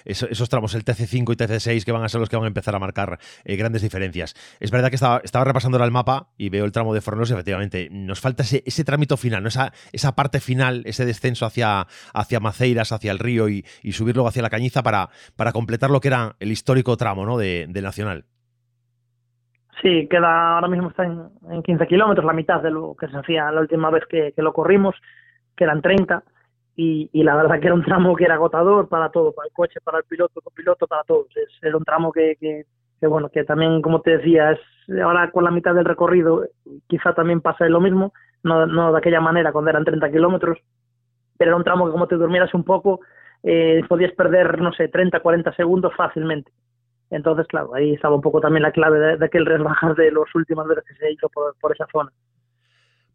esos, 0.05 0.49
tramos, 0.51 0.75
el 0.75 0.85
TC5 0.85 1.33
y 1.33 1.37
TC6, 1.37 1.85
que 1.85 1.93
van 1.93 2.05
a 2.05 2.11
ser 2.11 2.21
los 2.21 2.29
que 2.29 2.37
van 2.37 2.45
a 2.45 2.49
empezar 2.49 2.75
a 2.75 2.79
marcar 2.79 3.19
eh, 3.45 3.57
grandes 3.57 3.81
diferencias. 3.81 4.35
Es 4.61 4.71
verdad 4.71 4.91
que 4.91 4.97
estaba, 4.97 5.23
estaba 5.25 5.47
repasando 5.47 5.83
el 5.83 5.91
mapa 5.91 6.29
y 6.37 6.51
veo 6.51 6.67
el 6.67 6.73
tramo 6.73 6.93
de 6.93 7.01
Fornos 7.01 7.31
efectivamente 7.31 7.89
nos 7.91 8.21
falta 8.21 8.43
ese, 8.43 8.63
ese 8.67 8.85
trámite 8.85 9.17
final, 9.17 9.43
¿no? 9.43 9.49
esa, 9.49 9.73
esa 9.93 10.15
parte 10.15 10.41
final, 10.41 10.83
ese 10.85 11.07
descenso 11.07 11.47
hacia, 11.47 11.87
hacia 12.13 12.41
Maceiras, 12.41 12.93
hacia 12.93 13.11
el 13.11 13.19
río 13.19 13.49
y, 13.49 13.65
subir 13.93 14.15
luego 14.15 14.29
hacia 14.29 14.43
la 14.43 14.51
Cañiza 14.51 14.83
para, 14.83 15.09
para 15.37 15.53
completar 15.53 15.91
lo 15.91 16.01
que 16.01 16.09
era 16.09 16.37
el 16.39 16.53
histórico 16.53 16.97
tramo 16.99 17.25
¿no? 17.25 17.39
de, 17.39 17.67
del 17.69 17.85
Nacional. 17.85 18.27
Sí, 19.83 20.09
queda 20.09 20.55
ahora 20.55 20.69
mismo 20.69 20.89
está 20.89 21.05
en, 21.05 21.29
en 21.51 21.63
15 21.63 21.87
kilómetros, 21.87 22.25
la 22.25 22.33
mitad 22.33 22.61
de 22.61 22.71
lo 22.71 22.97
que 22.99 23.07
se 23.07 23.17
hacía 23.17 23.51
la 23.53 23.61
última 23.61 23.91
vez 23.91 24.05
que, 24.07 24.33
lo 24.37 24.53
corrimos, 24.53 24.97
que 25.57 25.65
eran 25.65 25.83
30, 25.83 26.23
y, 26.75 27.11
la 27.25 27.35
verdad 27.35 27.59
que 27.61 27.67
era 27.67 27.75
un 27.75 27.85
tramo 27.85 28.15
que 28.15 28.25
era 28.25 28.35
agotador 28.35 28.89
para 28.89 29.11
todo, 29.11 29.33
para 29.33 29.49
el 29.49 29.53
coche, 29.53 29.81
para 29.83 29.99
el 29.99 30.05
piloto, 30.05 30.41
el 30.45 30.53
piloto, 30.55 30.87
para 30.87 31.03
todos. 31.03 31.27
Era 31.61 31.77
un 31.77 31.85
tramo 31.85 32.13
que, 32.13 32.37
que, 32.41 33.07
bueno, 33.07 33.29
que 33.31 33.45
también, 33.45 33.83
como 33.83 34.01
te 34.01 34.19
decía, 34.19 34.53
es 34.53 34.61
ahora 35.01 35.31
con 35.33 35.45
la 35.45 35.51
mitad 35.51 35.75
del 35.75 35.85
recorrido, 35.85 36.45
quizá 36.87 37.15
también 37.15 37.41
pasa 37.41 37.69
lo 37.69 37.81
mismo, 37.81 38.13
no, 38.45 38.67
no 38.67 38.93
de 38.93 38.99
aquella 38.99 39.21
manera 39.21 39.53
cuando 39.53 39.71
eran 39.71 39.85
30 39.85 40.11
kilómetros, 40.11 40.59
pero 41.37 41.51
era 41.51 41.57
un 41.57 41.65
tramo 41.65 41.87
que 41.87 41.93
como 41.93 42.07
te 42.07 42.17
durmieras 42.17 42.55
un 42.55 42.65
poco, 42.65 43.01
eh, 43.43 43.83
podías 43.89 44.13
perder, 44.13 44.61
no 44.61 44.73
sé, 44.73 44.89
30, 44.89 45.21
40 45.21 45.53
segundos 45.55 45.93
fácilmente. 45.97 46.53
Entonces, 47.11 47.47
claro, 47.47 47.75
ahí 47.75 47.95
estaba 47.95 48.15
un 48.15 48.21
poco 48.21 48.41
también 48.41 48.63
la 48.63 48.73
clave 48.73 48.99
de, 48.99 49.17
de 49.17 49.25
aquel 49.25 49.47
resbajar 49.47 49.95
de 49.95 50.11
los 50.11 50.33
últimos 50.35 50.67
veces 50.67 50.85
que 50.85 50.95
se 50.95 51.13
hizo 51.13 51.29
por, 51.29 51.55
por 51.61 51.73
esa 51.73 51.87
zona. 51.91 52.13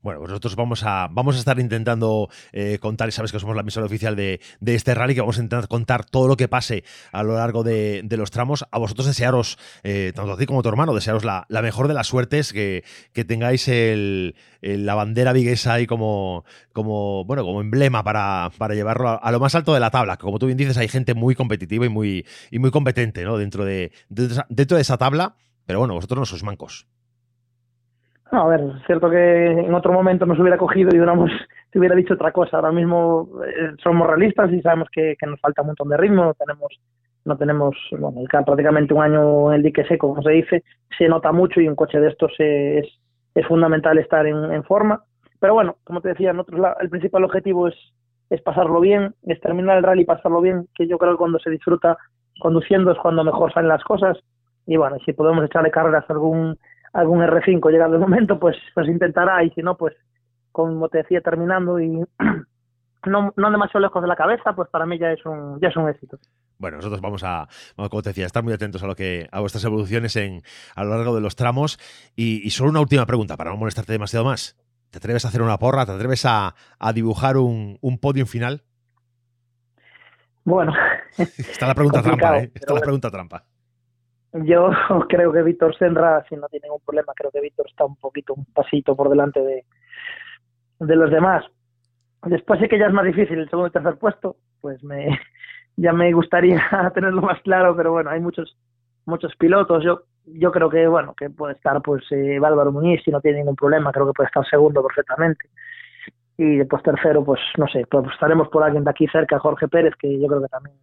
Bueno, 0.04 0.20
pues 0.20 0.32
nosotros 0.32 0.58
vamos 0.58 0.84
a, 0.84 1.08
vamos 1.10 1.38
a 1.38 1.40
estar 1.40 1.58
intentando 1.60 2.30
eh, 2.52 2.78
contar, 2.80 3.08
y 3.08 3.14
sabes 3.14 3.32
que 3.32 3.40
somos 3.40 3.56
la 3.56 3.62
emisora 3.62 3.86
oficial 3.86 4.18
de, 4.18 4.42
de, 4.60 4.76
este 4.76 4.94
rally, 4.94 5.16
que 5.16 5.22
vamos 5.22 5.38
a 5.38 5.42
intentar 5.42 5.70
contar 5.70 6.04
todo 6.04 6.28
lo 6.28 6.36
que 6.36 6.50
pase 6.50 6.84
a 7.14 7.24
lo 7.24 7.36
largo 7.36 7.64
de, 7.64 8.02
de 8.04 8.18
los 8.18 8.30
tramos. 8.30 8.66
A 8.70 8.80
vosotros 8.80 9.08
desearos, 9.08 9.58
eh, 9.82 10.12
tanto 10.14 10.34
a 10.34 10.38
ti 10.38 10.46
como 10.46 10.60
a 10.60 10.62
tu 10.62 10.68
hermano, 10.68 10.94
desearos 10.94 11.24
la, 11.24 11.46
la 11.48 11.62
mejor 11.62 11.88
de 11.88 11.94
las 11.94 12.08
suertes, 12.08 12.52
que, 12.52 12.84
que 13.14 13.24
tengáis 13.24 13.70
el, 13.70 14.36
el, 14.62 14.86
la 14.86 14.94
bandera 14.94 15.32
viguesa 15.32 15.74
ahí 15.74 15.88
como, 15.88 16.44
como, 16.74 17.24
bueno, 17.24 17.46
como 17.46 17.62
emblema 17.62 18.04
para, 18.04 18.52
para 18.58 18.76
llevarlo 18.76 19.24
a, 19.24 19.32
lo 19.32 19.40
más 19.40 19.56
alto 19.56 19.74
de 19.74 19.80
la 19.80 19.90
tabla. 19.90 20.18
Que 20.18 20.24
como 20.24 20.38
tú 20.38 20.48
bien 20.48 20.58
dices, 20.58 20.76
hay 20.76 20.90
gente 20.90 21.14
muy 21.14 21.34
competitiva 21.34 21.86
y 21.86 21.90
muy, 21.90 22.26
y 22.52 22.60
muy 22.60 22.72
competente 22.72 23.24
¿no? 23.24 23.38
dentro, 23.38 23.64
de, 23.64 23.94
dentro 24.10 24.76
de 24.76 24.82
esa 24.82 24.98
tabla, 24.98 25.38
pero 25.66 25.80
bueno, 25.80 25.94
vosotros 25.94 26.20
no 26.20 26.26
sois 26.26 26.44
mancos. 26.44 26.88
No, 28.34 28.42
a 28.42 28.48
ver, 28.48 28.62
es 28.62 28.84
cierto 28.88 29.12
que 29.12 29.46
en 29.46 29.76
otro 29.76 29.94
momento 29.94 30.26
nos 30.26 30.40
hubiera 30.40 30.58
cogido 30.58 30.90
y 30.92 30.98
hubiéramos, 30.98 31.30
te 31.70 31.78
hubiera 31.78 31.96
dicho 31.96 32.16
otra 32.16 32.32
cosa. 32.32 32.58
Ahora 32.58 32.72
mismo 32.72 33.30
eh, 33.46 33.74
somos 33.84 34.08
realistas 34.08 34.52
y 34.52 34.60
sabemos 34.60 34.88
que, 34.92 35.16
que, 35.20 35.28
nos 35.28 35.40
falta 35.40 35.62
un 35.62 35.68
montón 35.68 35.90
de 35.90 35.98
ritmo. 35.98 36.26
No 36.26 36.34
tenemos, 36.34 36.80
no 37.26 37.38
tenemos 37.38 37.76
bueno, 37.92 38.22
prácticamente 38.44 38.92
un 38.92 39.04
año 39.04 39.52
en 39.52 39.58
el 39.58 39.62
dique 39.62 39.86
seco, 39.86 40.10
como 40.10 40.24
se 40.24 40.32
dice. 40.32 40.64
Se 40.98 41.08
nota 41.08 41.32
mucho 41.32 41.62
y 41.62 41.68
un 41.68 41.76
coche 41.76 42.00
de 42.00 42.10
estos 42.10 42.32
es, 42.40 42.88
es 43.36 43.46
fundamental 43.46 44.00
estar 44.00 44.26
en, 44.26 44.52
en, 44.52 44.64
forma. 44.64 45.04
Pero 45.40 45.54
bueno, 45.54 45.76
como 45.84 46.02
te 46.02 46.10
decía, 46.10 46.34
nosotros 46.34 46.74
el 46.80 46.90
principal 46.90 47.26
objetivo 47.26 47.68
es, 47.68 47.76
es 48.32 48.42
pasarlo 48.42 48.80
bien, 48.80 49.14
es 49.28 49.40
terminar 49.42 49.78
el 49.78 49.84
rally 49.84 50.02
y 50.02 50.06
pasarlo 50.06 50.42
bien, 50.42 50.68
que 50.74 50.88
yo 50.88 50.98
creo 50.98 51.12
que 51.12 51.20
cuando 51.20 51.38
se 51.38 51.52
disfruta 51.52 52.00
conduciendo 52.40 52.94
es 52.94 52.98
cuando 52.98 53.24
mejor 53.24 53.54
salen 53.54 53.70
las 53.70 53.84
cosas. 53.84 54.18
Y 54.66 54.76
bueno, 54.76 54.98
si 55.06 55.14
podemos 55.14 55.46
echarle 55.46 55.70
carreras 55.70 56.06
a 56.10 56.14
algún 56.14 56.58
algún 56.94 57.20
R5 57.20 57.72
llegado 57.72 57.96
el 57.96 58.02
momento, 58.02 58.40
pues, 58.40 58.56
pues 58.74 58.88
intentará 58.88 59.44
y 59.44 59.50
si 59.52 59.62
no, 59.62 59.76
pues 59.76 59.96
como 60.52 60.88
te 60.88 61.00
decía, 61.00 61.20
terminando 61.22 61.80
y 61.80 61.90
no, 63.06 63.34
no 63.36 63.52
demasiado 63.52 63.82
lejos 63.82 64.02
de 64.02 64.08
la 64.08 64.16
cabeza, 64.16 64.54
pues 64.56 64.70
para 64.70 64.86
mí 64.86 64.98
ya 65.00 65.12
es 65.12 65.26
un, 65.26 65.60
ya 65.60 65.70
es 65.70 65.76
un 65.76 65.90
éxito. 65.90 66.18
Bueno, 66.60 66.78
nosotros 66.78 67.02
vamos 67.02 67.24
a, 67.26 67.48
como 67.76 68.02
te 68.02 68.12
decía, 68.12 68.26
estar 68.26 68.44
muy 68.44 68.54
atentos 68.54 68.84
a 68.84 68.88
lo 68.88 68.96
que 68.96 69.28
a 69.32 69.42
vuestras 69.42 69.66
evoluciones 69.66 70.16
en, 70.16 70.42
a 70.76 70.84
lo 70.84 70.92
largo 70.92 71.16
de 71.16 71.22
los 71.22 71.36
tramos. 71.36 71.78
Y, 72.16 72.46
y 72.46 72.52
solo 72.52 72.70
una 72.70 72.80
última 72.80 73.06
pregunta, 73.06 73.36
para 73.36 73.50
no 73.50 73.58
molestarte 73.58 73.92
demasiado 73.92 74.24
más. 74.24 74.56
¿Te 74.92 75.00
atreves 75.00 75.26
a 75.26 75.30
hacer 75.30 75.42
una 75.42 75.58
porra? 75.58 75.86
¿Te 75.86 75.92
atreves 75.92 76.26
a, 76.26 76.54
a 76.80 76.94
dibujar 76.94 77.38
un, 77.38 77.80
un 77.82 77.98
podium 77.98 78.28
final? 78.28 78.62
Bueno. 80.46 80.72
Está 81.18 81.68
la 81.68 81.76
pregunta 81.76 82.02
trampa, 82.04 82.38
¿eh? 82.38 82.52
Está 82.54 82.76
la 82.76 82.82
pregunta 82.82 83.10
trampa. 83.10 83.44
Yo 84.34 84.70
creo 85.10 85.32
que 85.32 85.44
Víctor 85.44 85.76
Senra, 85.78 86.26
si 86.28 86.36
no 86.36 86.48
tiene 86.48 86.68
ningún 86.68 86.82
problema, 86.82 87.14
creo 87.16 87.32
que 87.32 87.42
Víctor 87.42 87.68
está 87.70 87.86
un 87.86 87.96
poquito, 87.96 88.34
un 88.34 88.46
pasito 88.46 88.96
por 88.96 89.10
delante 89.10 89.42
de, 89.42 89.66
de 90.80 90.96
los 90.96 91.12
demás. 91.12 91.46
Después 92.24 92.60
sí 92.60 92.68
que 92.68 92.80
ya 92.80 92.88
es 92.88 92.94
más 92.94 93.06
difícil 93.06 93.38
el 93.38 93.50
segundo 93.50 93.68
y 93.68 93.72
tercer 93.72 93.98
puesto, 93.98 94.38
pues 94.62 94.84
me 94.84 95.20
ya 95.76 95.94
me 95.94 96.12
gustaría 96.14 96.62
tenerlo 96.94 97.22
más 97.22 97.42
claro, 97.42 97.76
pero 97.76 97.92
bueno, 97.92 98.10
hay 98.10 98.20
muchos 98.20 98.58
muchos 99.06 99.36
pilotos. 99.36 99.84
Yo 99.84 100.04
yo 100.26 100.52
creo 100.52 100.70
que 100.70 100.88
bueno 100.88 101.14
que 101.16 101.30
puede 101.30 101.54
estar 101.54 101.82
pues 101.82 102.04
eh, 102.12 102.40
Álvaro 102.44 102.72
Muñiz 102.72 103.02
si 103.04 103.12
no 103.12 103.20
tiene 103.22 103.40
ningún 103.40 103.56
problema 103.56 103.92
creo 103.92 104.08
que 104.08 104.14
puede 104.14 104.28
estar 104.28 104.46
segundo 104.48 104.82
perfectamente 104.82 105.50
y 106.38 106.58
después 106.58 106.82
tercero 106.84 107.24
pues 107.24 107.42
no 107.58 107.68
sé 107.68 107.86
pues 107.90 108.06
estaremos 108.14 108.48
por 108.50 108.64
alguien 108.64 108.84
de 108.84 108.90
aquí 108.90 109.08
cerca 109.08 109.40
Jorge 109.40 109.68
Pérez 109.68 109.94
que 110.00 110.20
yo 110.20 110.28
creo 110.28 110.42
que 110.42 110.48
también 110.48 110.78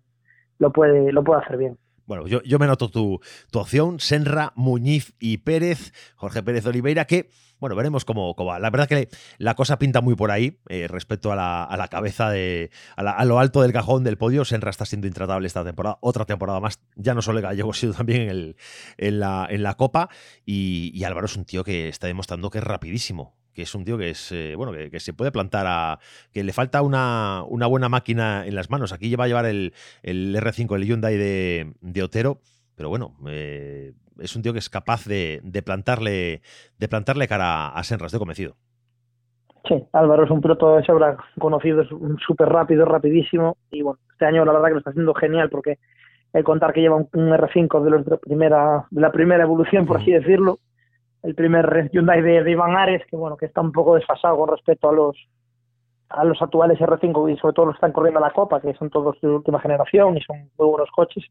lo 0.59 0.71
puede 0.71 1.13
lo 1.13 1.25
puede 1.25 1.41
hacer 1.43 1.57
bien 1.57 1.79
bueno, 2.11 2.27
yo, 2.27 2.43
yo 2.43 2.59
me 2.59 2.67
noto 2.67 2.91
tu, 2.91 3.21
tu, 3.53 3.61
opción, 3.61 4.01
Senra, 4.01 4.53
Muñiz 4.57 5.15
y 5.21 5.37
Pérez, 5.37 5.93
Jorge 6.17 6.43
Pérez 6.43 6.67
Oliveira, 6.67 7.05
que, 7.05 7.31
bueno, 7.61 7.77
veremos 7.77 8.05
cómo, 8.05 8.35
cómo 8.35 8.51
va. 8.51 8.59
La 8.59 8.69
verdad 8.69 8.89
que 8.89 9.09
la 9.39 9.55
cosa 9.55 9.79
pinta 9.79 10.01
muy 10.01 10.17
por 10.17 10.33
ahí 10.33 10.59
eh, 10.69 10.89
respecto 10.89 11.31
a 11.31 11.37
la, 11.37 11.63
a 11.63 11.77
la, 11.77 11.87
cabeza 11.87 12.29
de. 12.29 12.73
A, 12.97 13.25
lo 13.25 13.39
alto 13.39 13.63
del 13.63 13.73
cajón 13.73 14.03
del 14.03 14.19
podio. 14.19 14.45
Senra 14.45 14.71
está 14.71 14.87
siendo 14.87 15.07
intratable 15.07 15.47
esta 15.47 15.63
temporada, 15.63 15.99
otra 16.01 16.25
temporada 16.25 16.59
más, 16.59 16.81
ya 16.97 17.15
no 17.15 17.23
solo 17.23 17.39
en 17.39 17.45
Gallego, 17.45 17.73
sino 17.75 17.93
también 17.93 18.23
en, 18.23 18.29
el, 18.29 18.57
en, 18.97 19.21
la, 19.21 19.47
en 19.49 19.63
la 19.63 19.75
Copa. 19.75 20.09
Y, 20.45 20.91
y 20.93 21.05
Álvaro 21.05 21.27
es 21.27 21.37
un 21.37 21.45
tío 21.45 21.63
que 21.63 21.89
está 21.89 22.09
demostrando 22.09 22.51
que 22.51 22.59
es 22.59 22.65
rapidísimo 22.65 23.40
que 23.55 23.63
es 23.63 23.75
un 23.75 23.85
tío 23.85 23.99
que 23.99 24.11
es 24.11 24.33
eh, 24.33 24.55
bueno 24.57 24.73
que, 24.73 25.01
se 25.01 25.13
puede 25.13 25.33
plantar 25.33 25.67
a 25.69 25.99
que 26.33 26.45
le 26.45 26.53
falta 26.53 26.83
una, 26.83 27.43
una, 27.49 27.67
buena 27.67 27.89
máquina 27.89 28.47
en 28.47 28.55
las 28.55 28.71
manos. 28.71 28.93
Aquí 28.93 29.15
va 29.17 29.25
a 29.25 29.29
llevar 29.29 29.47
el, 29.47 29.73
el 30.03 30.35
R5 30.37 30.77
el 30.77 30.85
Hyundai 30.85 31.17
de, 31.17 31.73
de 31.81 32.03
Otero 32.03 32.39
pero 32.77 32.89
bueno 32.89 33.15
eh, 33.29 33.93
es 34.19 34.37
un 34.37 34.43
tío 34.43 34.53
que 34.53 34.59
es 34.59 34.71
capaz 34.71 35.07
de, 35.07 35.41
de, 35.43 35.63
plantarle 35.63 36.43
de 36.79 36.89
plantarle 36.89 37.29
cara 37.29 37.69
a 37.69 37.83
Senra 37.83 38.07
estoy 38.07 38.19
convencido. 38.21 38.55
Sí, 39.69 39.75
Álvaro 39.93 40.25
es 40.25 40.31
un 40.31 40.41
piloto 40.41 40.77
de 40.77 40.85
sobra 40.85 41.19
conocido, 41.39 41.83
es 41.83 41.89
súper 42.27 42.49
rápido, 42.49 42.87
rapidísimo 42.87 43.57
y 43.71 43.83
bueno, 43.83 43.99
este 44.13 44.25
año 44.25 44.45
la 44.45 44.53
verdad 44.53 44.69
que 44.69 44.73
lo 44.73 44.79
está 44.79 44.91
haciendo 44.91 45.15
genial 45.15 45.51
porque 45.51 45.79
el 46.33 46.45
contar 46.45 46.73
que 46.73 46.81
lleva 46.81 46.97
un, 46.97 47.09
R5 47.09 47.83
de, 47.83 47.91
los 47.91 48.05
de, 48.05 48.17
primera, 48.19 48.87
de 48.91 49.01
la 49.01 49.13
primera 49.13 49.43
evolución, 49.43 49.87
por 49.87 49.99
así 49.99 50.13
decirlo, 50.13 50.59
el 51.23 51.35
primer 51.35 51.91
Hyundai 51.93 52.23
de, 52.23 52.43
de, 52.43 52.51
Iván 52.51 52.77
Ares, 52.77 53.03
que 53.07 53.17
bueno, 53.17 53.37
que 53.37 53.47
está 53.47 53.61
un 53.61 53.73
poco 53.73 53.95
desfasado 53.95 54.37
con 54.39 54.49
respecto 54.49 54.89
a 54.89 54.93
los 54.93 55.17
a 56.11 56.25
los 56.25 56.43
actuales 56.43 56.79
R5 56.79 57.33
y 57.33 57.37
sobre 57.37 57.55
todo 57.55 57.67
los 57.67 57.75
que 57.75 57.79
están 57.79 57.93
corriendo 57.93 58.19
a 58.19 58.27
la 58.27 58.33
Copa, 58.33 58.61
que 58.61 58.75
son 58.75 58.91
todos 58.91 59.21
de 59.21 59.29
última 59.29 59.61
generación 59.61 60.17
y 60.17 60.21
son 60.23 60.51
muy 60.59 60.67
buenos 60.67 60.91
coches. 60.91 61.25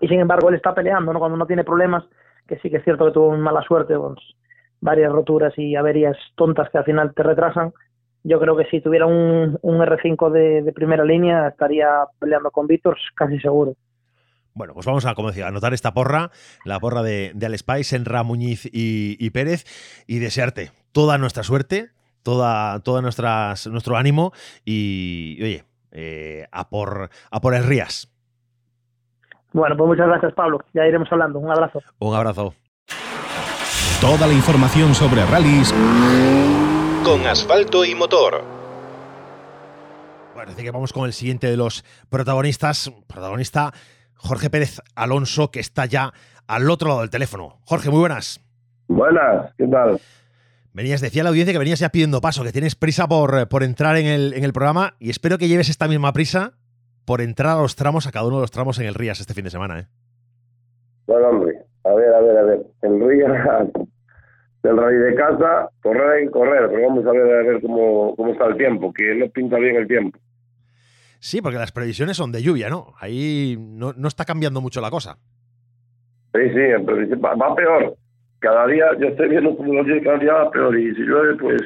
Y 0.00 0.06
sin 0.06 0.20
embargo 0.20 0.48
él 0.48 0.54
está 0.54 0.72
peleando, 0.72 1.12
¿no? 1.12 1.18
Cuando 1.18 1.36
no 1.36 1.46
tiene 1.46 1.64
problemas, 1.64 2.04
que 2.46 2.58
sí 2.60 2.70
que 2.70 2.76
es 2.76 2.84
cierto 2.84 3.06
que 3.06 3.12
tuvo 3.12 3.36
mala 3.36 3.62
suerte, 3.62 3.94
varias 4.80 5.12
roturas 5.12 5.52
y 5.58 5.74
averías 5.74 6.16
tontas 6.36 6.70
que 6.70 6.78
al 6.78 6.84
final 6.84 7.12
te 7.12 7.24
retrasan. 7.24 7.72
Yo 8.22 8.38
creo 8.38 8.56
que 8.56 8.66
si 8.66 8.80
tuviera 8.80 9.06
un, 9.06 9.58
un 9.62 9.78
R5 9.78 10.30
de, 10.30 10.62
de 10.62 10.72
primera 10.72 11.04
línea 11.04 11.48
estaría 11.48 11.88
peleando 12.20 12.52
con 12.52 12.68
Víctor 12.68 12.96
casi 13.16 13.40
seguro. 13.40 13.74
Bueno, 14.58 14.74
pues 14.74 14.86
vamos 14.86 15.06
a, 15.06 15.14
como 15.14 15.28
decía, 15.28 15.46
anotar 15.46 15.72
esta 15.72 15.94
porra, 15.94 16.32
la 16.64 16.80
porra 16.80 17.04
de, 17.04 17.30
de 17.32 17.46
Alex 17.46 17.62
Pais, 17.62 17.92
Enra, 17.92 18.24
Muñiz 18.24 18.68
y, 18.72 19.30
Pérez, 19.30 19.64
y 20.08 20.18
desearte 20.18 20.72
toda 20.90 21.16
nuestra 21.16 21.44
suerte, 21.44 21.92
toda, 22.24 22.80
toda 22.80 23.00
nuestras, 23.00 23.68
nuestro 23.68 23.96
ánimo 23.96 24.32
y, 24.64 25.38
oye, 25.40 25.64
eh, 25.92 26.48
a, 26.50 26.68
por, 26.70 27.08
a 27.30 27.40
por 27.40 27.54
el 27.54 27.62
Rías. 27.62 28.12
Bueno, 29.52 29.76
pues 29.76 29.86
muchas 29.86 30.08
gracias, 30.08 30.34
Pablo. 30.34 30.58
Ya 30.74 30.84
iremos 30.84 31.06
hablando. 31.12 31.38
Un 31.38 31.52
abrazo. 31.52 31.80
Un 32.00 32.16
abrazo. 32.16 32.54
Toda 34.00 34.26
la 34.26 34.32
información 34.32 34.92
sobre 34.92 35.24
rallies 35.24 35.72
con 37.04 37.24
asfalto 37.28 37.84
y 37.84 37.94
motor. 37.94 38.42
Bueno, 40.34 40.50
así 40.52 40.64
que 40.64 40.70
vamos 40.72 40.92
con 40.92 41.06
el 41.06 41.12
siguiente 41.12 41.46
de 41.46 41.56
los 41.56 41.84
protagonistas. 42.08 42.92
Protagonista 43.06 43.72
Jorge 44.18 44.50
Pérez 44.50 44.80
Alonso, 44.94 45.50
que 45.50 45.60
está 45.60 45.86
ya 45.86 46.12
al 46.46 46.70
otro 46.70 46.88
lado 46.88 47.00
del 47.00 47.10
teléfono. 47.10 47.58
Jorge, 47.64 47.90
muy 47.90 48.00
buenas. 48.00 48.40
Buenas, 48.88 49.54
¿qué 49.56 49.66
tal? 49.66 50.00
Venías, 50.72 51.00
decía 51.00 51.22
la 51.22 51.30
audiencia 51.30 51.52
que 51.52 51.58
venías 51.58 51.78
ya 51.80 51.88
pidiendo 51.88 52.20
paso, 52.20 52.44
que 52.44 52.52
tienes 52.52 52.74
prisa 52.74 53.08
por, 53.08 53.48
por 53.48 53.62
entrar 53.62 53.96
en 53.96 54.06
el, 54.06 54.34
en 54.34 54.44
el 54.44 54.52
programa 54.52 54.94
y 54.98 55.10
espero 55.10 55.38
que 55.38 55.48
lleves 55.48 55.68
esta 55.68 55.88
misma 55.88 56.12
prisa 56.12 56.52
por 57.04 57.20
entrar 57.20 57.56
a 57.58 57.62
los 57.62 57.74
tramos, 57.74 58.06
a 58.06 58.12
cada 58.12 58.26
uno 58.26 58.36
de 58.36 58.42
los 58.42 58.50
tramos 58.50 58.78
en 58.78 58.86
el 58.86 58.94
Rías 58.94 59.20
este 59.20 59.34
fin 59.34 59.44
de 59.44 59.50
semana. 59.50 59.80
¿eh? 59.80 59.86
Bueno, 61.06 61.28
hombre, 61.30 61.64
a 61.84 61.94
ver, 61.94 62.14
a 62.14 62.20
ver, 62.20 62.36
a 62.36 62.42
ver. 62.42 62.66
El 62.82 63.00
Rías 63.00 63.32
del 64.62 64.76
rally 64.76 64.96
de 64.98 65.14
casa, 65.14 65.70
correr 65.82 66.22
en 66.22 66.30
correr, 66.30 66.68
pero 66.68 66.88
vamos 66.88 67.06
a 67.06 67.12
ver 67.12 67.22
a 67.22 67.50
ver 67.50 67.62
cómo, 67.62 68.14
cómo 68.16 68.32
está 68.32 68.46
el 68.46 68.56
tiempo, 68.56 68.92
que 68.92 69.14
no 69.14 69.28
pinta 69.30 69.56
bien 69.56 69.76
el 69.76 69.88
tiempo. 69.88 70.18
Sí, 71.20 71.42
porque 71.42 71.58
las 71.58 71.72
previsiones 71.72 72.16
son 72.16 72.32
de 72.32 72.42
lluvia, 72.42 72.68
¿no? 72.68 72.94
Ahí 73.00 73.56
no, 73.58 73.92
no 73.96 74.08
está 74.08 74.24
cambiando 74.24 74.60
mucho 74.60 74.80
la 74.80 74.90
cosa. 74.90 75.18
Sí, 76.34 76.40
sí, 76.50 77.16
va, 77.16 77.34
va 77.34 77.54
peor. 77.54 77.96
Cada 78.38 78.66
día, 78.68 78.86
yo 79.00 79.08
estoy 79.08 79.28
viendo 79.30 79.56
como 79.56 79.74
los 79.74 79.86
cada 80.04 80.18
día 80.18 80.32
va 80.32 80.50
peor. 80.50 80.78
Y 80.78 80.94
si 80.94 81.02
llueve, 81.02 81.34
pues. 81.36 81.62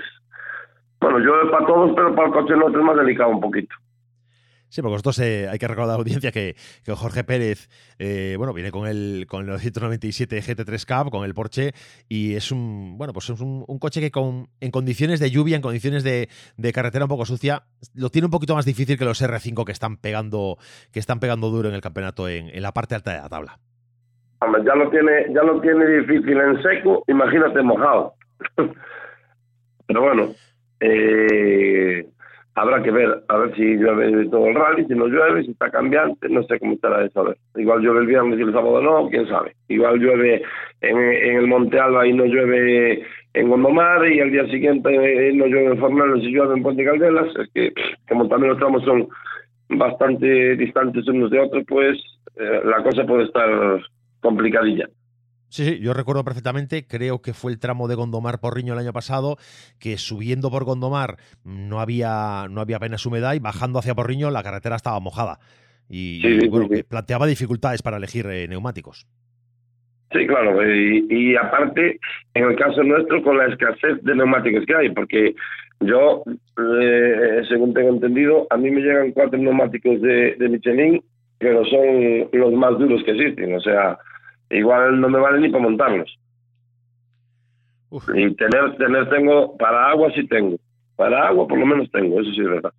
Bueno, 1.01 1.19
llueve 1.19 1.51
para 1.51 1.67
todos, 1.67 1.93
pero 1.95 2.15
para 2.15 2.29
el 2.29 2.35
coche 2.35 2.55
no 2.57 2.69
es 2.69 2.75
más 2.75 2.97
delicado 2.97 3.31
un 3.31 3.41
poquito. 3.41 3.75
Sí, 4.73 4.81
porque 4.81 4.93
nosotros 4.93 5.19
eh, 5.19 5.49
hay 5.51 5.59
que 5.59 5.69
recordar 5.69 5.91
a 5.91 5.93
la 5.93 5.99
audiencia 5.99 6.33
que, 6.33 6.55
que 6.83 6.93
Jorge 6.93 7.25
Pérez, 7.25 7.69
eh, 7.99 8.37
bueno, 8.39 8.55
viene 8.55 8.71
con 8.71 8.89
el, 8.89 9.27
con 9.29 9.43
el 9.43 9.47
997 9.49 10.41
GT3 10.41 10.87
Cup, 10.87 11.11
con 11.11 11.27
el 11.27 11.35
Porsche, 11.35 11.73
y 12.09 12.37
es 12.37 12.51
un, 12.51 12.97
bueno, 12.97 13.13
pues 13.13 13.29
es 13.29 13.39
un, 13.43 13.67
coche 13.79 14.01
que 14.01 14.11
con, 14.11 14.49
en 14.61 14.71
condiciones 14.71 15.21
de 15.21 15.31
lluvia, 15.31 15.57
en 15.57 15.63
condiciones 15.63 16.05
de, 16.05 16.31
de, 16.57 16.73
carretera 16.73 17.05
un 17.05 17.11
poco 17.11 17.27
sucia, 17.27 17.65
lo 17.95 18.09
tiene 18.09 18.25
un 18.25 18.31
poquito 18.31 18.55
más 18.55 18.65
difícil 18.65 18.97
que 18.97 19.05
los 19.05 19.23
R5 19.23 19.63
que 19.67 19.73
están 19.73 19.99
pegando, 19.99 20.57
que 20.91 21.01
están 21.01 21.21
pegando 21.21 21.51
duro 21.51 21.69
en 21.69 21.75
el 21.75 21.83
campeonato 21.83 22.27
en, 22.27 22.49
en 22.49 22.63
la 22.63 22.73
parte 22.73 22.95
alta 22.95 23.13
de 23.13 23.19
la 23.19 23.29
tabla. 23.29 23.59
Ya 24.65 24.75
lo 24.75 24.89
tiene, 24.89 25.27
ya 25.35 25.43
lo 25.43 25.61
tiene 25.61 25.85
difícil 25.99 26.41
en 26.41 26.63
seco, 26.63 27.05
imagínate 27.09 27.61
mojado. 27.61 28.15
Pero 29.87 30.01
bueno, 30.01 30.33
eh, 30.81 32.09
habrá 32.55 32.83
que 32.83 32.91
ver, 32.91 33.23
a 33.29 33.37
ver 33.39 33.55
si 33.55 33.63
llueve 33.77 34.29
todo 34.29 34.47
el 34.47 34.55
rally, 34.55 34.85
si 34.87 34.95
no 34.95 35.07
llueve, 35.07 35.45
si 35.45 35.53
está 35.53 35.71
cambiante, 35.71 36.29
no 36.29 36.43
sé 36.45 36.59
cómo 36.59 36.75
estará 36.75 37.05
eso, 37.05 37.21
a 37.21 37.25
ver. 37.25 37.37
Igual 37.57 37.81
llueve 37.81 38.01
el 38.01 38.07
viernes 38.07 38.39
y 38.39 38.43
el 38.43 38.53
sábado 38.53 38.83
no, 38.83 39.09
quién 39.09 39.27
sabe. 39.29 39.55
Igual 39.69 39.99
llueve 39.99 40.43
en, 40.81 40.99
el 40.99 41.47
Monte 41.47 41.79
Alba 41.79 42.07
y 42.07 42.13
no 42.13 42.25
llueve 42.25 43.03
en 43.35 43.49
Gondomar 43.49 44.07
y 44.07 44.21
al 44.21 44.31
día 44.31 44.47
siguiente 44.49 44.91
eh, 44.91 45.33
no 45.33 45.47
llueve 45.47 45.73
en 45.73 45.79
Fornelos 45.79 46.21
y 46.23 46.33
llueve 46.33 46.55
en 46.55 46.63
Puente 46.63 46.85
Caldelas. 46.85 47.35
Es 47.37 47.51
que 47.55 47.73
como 48.09 48.29
también 48.29 48.51
los 48.51 48.59
tramos 48.59 48.85
son 48.85 49.09
bastante 49.71 50.57
distantes 50.57 51.09
unos 51.09 51.31
de 51.31 51.41
otros, 51.41 51.65
pues 51.67 51.99
eh, 52.37 52.61
la 52.65 52.83
cosa 52.83 53.05
puede 53.07 53.25
estar 53.25 53.81
complicadilla. 54.21 54.89
Sí, 55.53 55.67
sí, 55.67 55.81
yo 55.81 55.93
recuerdo 55.93 56.25
perfectamente, 56.25 56.87
creo 56.87 57.21
que 57.21 57.35
fue 57.35 57.53
el 57.53 57.61
tramo 57.61 57.87
de 57.87 57.95
Gondomar 57.95 58.41
Porriño 58.41 58.73
el 58.73 58.79
año 58.79 58.95
pasado, 58.95 59.37
que 59.79 59.99
subiendo 59.99 60.51
por 60.51 60.65
Gondomar 60.65 61.17
no 61.45 61.79
había, 61.79 62.47
no 62.49 62.63
había 62.63 62.79
apenas 62.79 63.05
humedad 63.05 63.35
y 63.35 63.39
bajando 63.39 63.79
hacia 63.79 63.95
Porriño 63.95 64.31
la 64.31 64.43
carretera 64.43 64.77
estaba 64.77 64.99
mojada. 64.99 65.41
Y, 65.91 66.49
bueno, 66.49 66.71
que 66.71 66.85
planteaba 66.85 67.27
dificultades 67.27 67.83
para 67.83 67.99
elegir 67.99 68.25
eh, 68.31 68.49
neumáticos. 68.49 69.07
Sí, 70.11 70.27
claro, 70.27 70.57
y, 70.67 71.37
aparte, 71.37 72.01
en 72.33 72.45
el 72.45 72.57
caso 72.57 72.83
nuestro, 72.83 73.23
con 73.23 73.37
la 73.37 73.49
escasez 73.49 74.03
de 74.03 74.15
neumáticos 74.15 74.65
que 74.65 74.75
hay, 74.75 74.89
porque 74.89 75.35
yo, 75.81 76.25
eh, 76.81 77.43
según 77.47 77.75
tengo 77.75 77.91
entendido, 77.91 78.47
a 78.49 78.57
mí 78.57 78.71
me 78.71 78.81
llegan 78.81 79.13
cuatro 79.13 79.39
neumáticos 79.39 80.01
de, 80.01 80.35
de 80.37 80.49
Michelin, 80.49 81.03
pero 81.37 81.63
son 81.67 82.31
los 82.33 82.55
más 82.55 82.79
duros 82.79 83.03
que 83.05 83.11
existen, 83.11 83.55
o 83.55 83.61
sea, 83.61 83.99
igual 84.53 85.01
no 85.01 85.09
me 85.09 85.19
vale 85.19 85.41
ni 85.41 85.49
para 85.49 85.65
montarlos. 85.65 86.19
Y 88.15 88.35
tener, 88.37 88.77
tener 88.77 89.09
tengo, 89.11 89.57
para 89.57 89.91
agua 89.91 90.11
sí 90.15 90.27
tengo. 90.27 90.57
Para 90.97 91.29
agua 91.29 91.47
por 91.47 91.59
lo 91.59 91.67
menos 91.67 91.91
tengo, 91.91 92.21
eso 92.21 92.31
sí 92.33 92.41
es 92.41 92.49
verdad. 92.49 92.73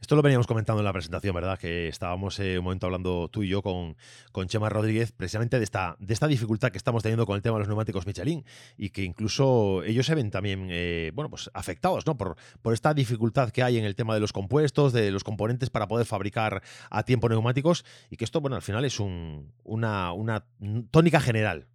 Esto 0.00 0.14
lo 0.14 0.22
veníamos 0.22 0.46
comentando 0.46 0.80
en 0.80 0.84
la 0.84 0.92
presentación, 0.92 1.34
¿verdad? 1.34 1.58
Que 1.58 1.88
estábamos 1.88 2.38
eh, 2.38 2.58
un 2.58 2.64
momento 2.64 2.86
hablando 2.86 3.28
tú 3.28 3.42
y 3.42 3.48
yo 3.48 3.62
con, 3.62 3.96
con 4.30 4.46
Chema 4.46 4.68
Rodríguez 4.68 5.12
precisamente 5.12 5.58
de 5.58 5.64
esta, 5.64 5.96
de 5.98 6.12
esta 6.12 6.28
dificultad 6.28 6.70
que 6.70 6.78
estamos 6.78 7.02
teniendo 7.02 7.26
con 7.26 7.34
el 7.34 7.42
tema 7.42 7.56
de 7.56 7.60
los 7.60 7.68
neumáticos 7.68 8.06
Michelin 8.06 8.44
y 8.76 8.90
que 8.90 9.02
incluso 9.02 9.82
ellos 9.84 10.06
se 10.06 10.14
ven 10.14 10.30
también, 10.30 10.68
eh, 10.70 11.10
bueno, 11.14 11.30
pues 11.30 11.50
afectados, 11.54 12.06
¿no? 12.06 12.16
Por, 12.16 12.36
por 12.62 12.72
esta 12.72 12.94
dificultad 12.94 13.50
que 13.50 13.62
hay 13.62 13.78
en 13.78 13.84
el 13.84 13.96
tema 13.96 14.14
de 14.14 14.20
los 14.20 14.32
compuestos, 14.32 14.92
de 14.92 15.10
los 15.10 15.24
componentes 15.24 15.70
para 15.70 15.88
poder 15.88 16.06
fabricar 16.06 16.62
a 16.90 17.02
tiempo 17.02 17.28
neumáticos 17.28 17.84
y 18.10 18.16
que 18.16 18.24
esto, 18.24 18.40
bueno, 18.40 18.56
al 18.56 18.62
final 18.62 18.84
es 18.84 19.00
un, 19.00 19.52
una, 19.64 20.12
una 20.12 20.44
tónica 20.90 21.20
general. 21.20 21.66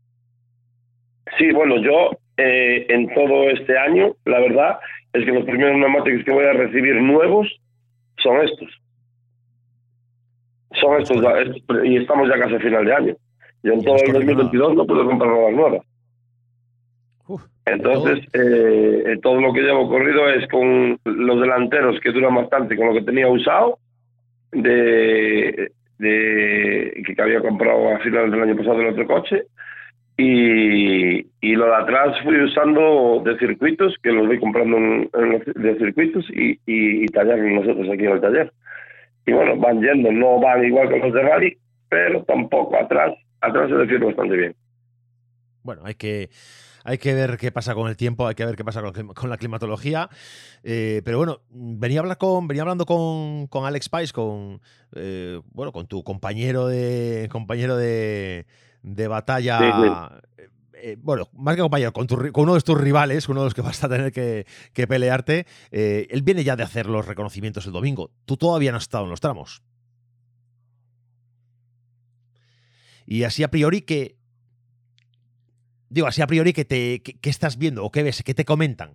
Sí, 1.38 1.52
bueno, 1.52 1.82
yo 1.82 2.18
eh, 2.38 2.86
en 2.90 3.14
todo 3.14 3.50
este 3.50 3.78
año, 3.78 4.16
la 4.26 4.40
verdad 4.40 4.80
es 5.14 5.26
que 5.26 5.32
los 5.32 5.46
primeros 5.46 5.78
neumáticos 5.78 6.24
que 6.24 6.32
voy 6.32 6.46
a 6.46 6.54
recibir 6.54 6.96
nuevos 7.02 7.48
son 8.24 8.42
estos. 8.42 8.70
Son 10.80 11.02
estos, 11.02 11.18
y 11.84 11.98
estamos 11.98 12.30
ya 12.30 12.40
casi 12.40 12.56
a 12.56 12.60
final 12.60 12.86
de 12.86 12.94
año. 12.94 13.16
Y 13.64 13.70
en 13.70 13.84
todo 13.84 13.98
el 13.98 14.14
2022 14.14 14.76
no 14.76 14.86
puedo 14.86 15.06
comprar 15.06 15.30
nuevas 15.30 15.54
nuevas. 15.54 15.86
Entonces, 17.66 18.26
eh, 18.34 19.20
todo 19.22 19.40
lo 19.40 19.54
que 19.54 19.62
llevo 19.62 19.88
corrido 19.88 20.28
es 20.30 20.48
con 20.50 21.00
los 21.04 21.40
delanteros 21.40 22.00
que 22.00 22.12
duran 22.12 22.36
bastante, 22.36 22.76
con 22.76 22.88
lo 22.88 22.94
que 22.94 23.04
tenía 23.04 23.28
usado, 23.28 23.78
de, 24.52 25.72
de 26.00 27.04
que 27.06 27.22
había 27.22 27.40
comprado 27.40 27.94
a 27.94 28.00
finales 28.00 28.32
del 28.32 28.42
año 28.42 28.58
pasado 28.58 28.82
el 28.82 28.88
otro 28.88 29.06
coche, 29.06 29.44
Y, 30.24 31.26
y, 31.42 31.56
lo 31.56 31.66
de 31.66 31.76
atrás 31.76 32.16
fui 32.24 32.40
usando 32.44 33.24
de 33.26 33.40
circuitos, 33.40 33.96
que 34.04 34.12
los 34.12 34.28
voy 34.28 34.40
comprando 34.40 34.78
en, 34.78 35.10
de 35.56 35.78
circuitos 35.80 36.24
y, 36.30 36.60
y, 36.68 37.06
y 37.06 37.06
nosotros 37.06 37.90
aquí 37.92 38.06
en 38.06 38.12
el 38.12 38.22
taller. 38.22 38.54
Y 39.26 39.32
bueno, 39.32 39.58
van 39.58 39.82
yendo, 39.82 40.12
no 40.12 40.40
van 40.40 40.64
igual 40.64 40.90
que 40.90 41.00
los 41.00 41.12
de 41.12 41.24
rally, 41.24 41.58
pero 41.90 42.24
tampoco 42.26 42.78
atrás, 42.78 43.16
atrás 43.42 43.70
se 43.70 43.76
defiende 43.78 44.06
bastante 44.06 44.38
bien. 44.38 44.56
Bueno, 45.64 45.82
hay 45.86 45.96
que 45.96 46.30
hay 46.84 46.98
que 46.98 47.14
ver 47.14 47.38
qué 47.38 47.52
pasa 47.52 47.74
con 47.74 47.90
el 47.90 47.98
tiempo, 47.98 48.28
hay 48.28 48.36
que 48.36 48.46
ver 48.46 48.56
qué 48.56 48.64
pasa 48.64 48.82
con, 48.82 49.30
la 49.30 49.38
climatología. 49.38 50.10
Eh, 50.64 51.02
pero 51.04 51.18
bueno, 51.18 51.42
venía, 51.50 52.00
a 52.00 52.02
hablar 52.02 52.18
con, 52.18 52.48
venía 52.48 52.62
hablando 52.62 52.86
con, 52.86 53.48
con 53.48 53.66
Alex 53.66 53.90
Pais, 53.90 54.14
con, 54.14 54.62
eh, 54.96 55.40
bueno, 55.52 55.72
con 55.72 55.88
tu 55.88 56.04
compañero 56.04 56.68
de, 56.68 57.28
compañero 57.32 57.76
de, 57.76 58.46
de 58.82 59.08
batalla. 59.08 60.22
Eh, 60.74 60.98
bueno, 61.00 61.28
más 61.34 61.56
que 61.56 61.62
compañero, 61.62 61.94
con, 61.94 62.08
con, 62.08 62.44
uno 62.44 62.56
de 62.56 62.62
tus 62.62 62.80
rivales, 62.80 63.30
uno 63.30 63.42
de 63.42 63.46
los 63.46 63.54
que 63.54 63.62
vas 63.62 63.84
a 63.84 63.90
tener 63.90 64.12
que, 64.12 64.46
que 64.74 64.88
pelearte, 64.88 65.46
él 65.72 66.22
viene 66.24 66.44
ya 66.44 66.56
de 66.56 66.64
hacer 66.64 66.88
los 66.88 67.08
reconocimientos 67.08 67.66
el 67.68 67.72
domingo. 67.72 68.10
Tú 68.26 68.38
todavía 68.38 68.72
no 68.72 68.78
has 68.78 68.84
estado 68.84 69.04
en 69.04 69.12
los 69.12 69.22
tramos. 69.22 69.62
Y 73.06 73.24
así 73.24 73.44
a 73.44 73.50
priori 73.50 73.82
que 73.82 74.16
Digo, 75.92 76.08
así 76.08 76.22
a 76.22 76.28
priori, 76.28 76.54
¿qué, 76.54 76.64
te, 76.64 77.02
qué, 77.04 77.30
estás 77.30 77.60
viendo 77.60 77.84
o 77.84 77.92
qué 77.92 78.02
ves? 78.02 78.24
¿Qué 78.24 78.34
te 78.34 78.46
comentan? 78.46 78.92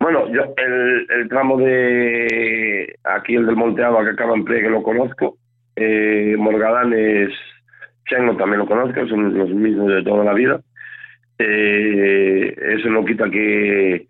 Bueno, 0.00 0.28
yo 0.34 0.42
el, 0.56 1.06
el 1.08 1.28
tramo 1.28 1.56
de 1.58 2.98
aquí, 3.04 3.36
el 3.36 3.46
del 3.46 3.54
Monte 3.54 3.82
que 3.82 4.10
acaba 4.10 4.34
en 4.34 4.44
que 4.44 4.68
lo 4.68 4.82
conozco. 4.82 5.38
Eh, 5.76 6.34
Morgadán 6.36 6.92
Chengo 8.12 8.36
también 8.36 8.58
lo 8.58 8.66
conozco, 8.66 9.06
son 9.06 9.36
los 9.36 9.48
mismos 9.50 9.88
de 9.88 10.02
toda 10.02 10.24
la 10.24 10.34
vida. 10.34 10.60
Eh, 11.38 12.54
eso 12.76 12.90
no 12.90 13.04
quita 13.04 13.30
que, 13.30 14.06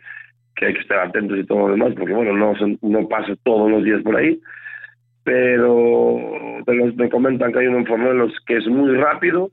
que 0.56 0.66
hay 0.66 0.74
que 0.74 0.80
estar 0.80 0.98
atentos 0.98 1.38
y 1.38 1.46
todo 1.46 1.68
lo 1.68 1.74
demás, 1.74 1.94
porque 1.96 2.12
bueno, 2.12 2.32
no, 2.32 2.52
no 2.82 3.08
pasa 3.08 3.34
todos 3.44 3.70
los 3.70 3.84
días 3.84 4.02
por 4.02 4.16
ahí. 4.16 4.40
Pero 5.22 6.18
me 6.96 7.08
comentan 7.08 7.52
que 7.52 7.60
hay 7.60 7.68
un 7.68 7.80
informe 7.80 8.10
que 8.44 8.56
es 8.56 8.66
muy 8.66 8.96
rápido, 8.96 9.52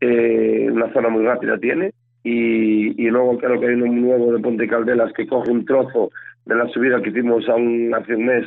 eh, 0.00 0.68
una 0.70 0.92
zona 0.92 1.08
muy 1.08 1.24
rápida 1.24 1.56
tiene, 1.58 1.92
y, 2.22 3.02
y, 3.02 3.10
luego 3.10 3.38
creo 3.38 3.60
que 3.60 3.66
hay 3.66 3.74
un 3.74 4.02
nuevo 4.02 4.32
de 4.32 4.40
Ponte 4.40 4.66
Caldelas 4.66 5.12
que 5.12 5.26
coge 5.26 5.50
un 5.50 5.64
trozo 5.64 6.10
de 6.46 6.54
la 6.54 6.68
subida 6.68 7.02
que 7.02 7.10
hicimos 7.10 7.48
a 7.48 7.54
un, 7.54 7.94
hace 7.94 8.14
un 8.14 8.26
mes, 8.26 8.46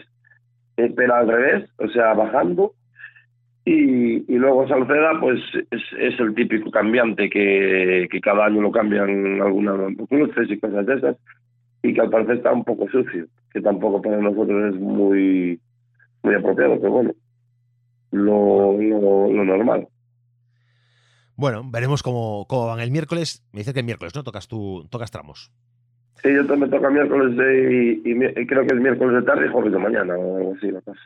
eh, 0.77 0.91
pero 0.95 1.15
al 1.15 1.27
revés, 1.27 1.69
o 1.77 1.87
sea, 1.89 2.13
bajando, 2.13 2.73
y, 3.67 4.23
y 4.33 4.37
luego 4.37 4.65
Salceda, 4.65 5.19
pues 5.19 5.41
es, 5.71 5.81
es, 5.99 6.17
el 6.21 6.33
típico 6.33 6.71
cambiante 6.71 7.29
que, 7.29 8.07
que 8.09 8.21
cada 8.21 8.45
año 8.45 8.61
lo 8.61 8.71
cambian 8.71 9.41
algunas 9.41 9.93
cruces 10.07 10.49
y 10.49 10.57
cosas 10.57 10.85
de 10.85 10.93
esas, 10.95 11.17
y 11.83 11.93
que 11.93 11.99
al 11.99 12.09
parecer 12.09 12.37
está 12.37 12.53
un 12.53 12.63
poco 12.63 12.87
sucio, 12.89 13.27
que 13.51 13.59
tampoco 13.59 14.01
para 14.01 14.21
nosotros 14.21 14.73
es 14.73 14.79
muy, 14.79 15.59
muy 16.23 16.35
apropiado, 16.35 16.79
pero 16.79 16.91
bueno, 16.91 17.11
lo, 18.11 18.77
lo, 18.77 19.33
lo 19.33 19.43
normal. 19.43 19.89
Bueno, 21.35 21.61
veremos 21.69 22.03
cómo, 22.03 22.45
cómo 22.47 22.67
van 22.67 22.79
el 22.79 22.89
miércoles. 22.89 23.45
Me 23.51 23.59
dice 23.59 23.73
que 23.73 23.81
el 23.81 23.85
miércoles, 23.85 24.15
¿no? 24.15 24.23
Tocas 24.23 24.47
tú, 24.47 24.87
tocas 24.89 25.11
tramos. 25.11 25.51
Sí, 26.23 26.29
yo 26.33 26.47
también 26.47 26.71
toca 26.71 26.89
miércoles 26.89 27.35
de, 27.35 28.01
y, 28.05 28.47
creo 28.47 28.65
que 28.65 28.73
es 28.73 28.81
miércoles 28.81 29.19
de 29.19 29.23
tarde 29.23 29.45
y 29.45 29.51
jueves 29.51 29.73
de 29.73 29.77
mañana 29.77 30.15
o 30.15 30.37
algo 30.37 30.55
así, 30.55 30.71
la 30.71 30.79
cosa. 30.79 31.01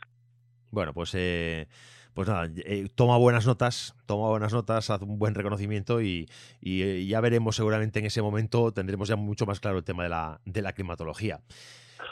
Bueno, 0.69 0.93
pues 0.93 1.13
eh, 1.15 1.67
pues 2.13 2.27
nada, 2.27 2.49
eh, 2.55 2.87
toma 2.93 3.17
buenas 3.17 3.45
notas, 3.45 3.95
toma 4.05 4.29
buenas 4.29 4.53
notas, 4.53 4.89
haz 4.89 5.01
un 5.01 5.17
buen 5.17 5.33
reconocimiento 5.33 6.01
y, 6.01 6.29
y, 6.59 6.81
eh, 6.81 7.05
ya 7.05 7.21
veremos 7.21 7.55
seguramente 7.55 7.99
en 7.99 8.05
ese 8.05 8.21
momento, 8.21 8.71
tendremos 8.71 9.07
ya 9.07 9.15
mucho 9.15 9.45
más 9.45 9.59
claro 9.59 9.77
el 9.77 9.83
tema 9.83 10.03
de 10.03 10.09
la, 10.09 10.41
de 10.45 10.61
la 10.61 10.73
climatología. 10.73 11.41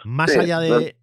Más 0.03 0.35
allá 0.35 0.59
de... 0.59 0.95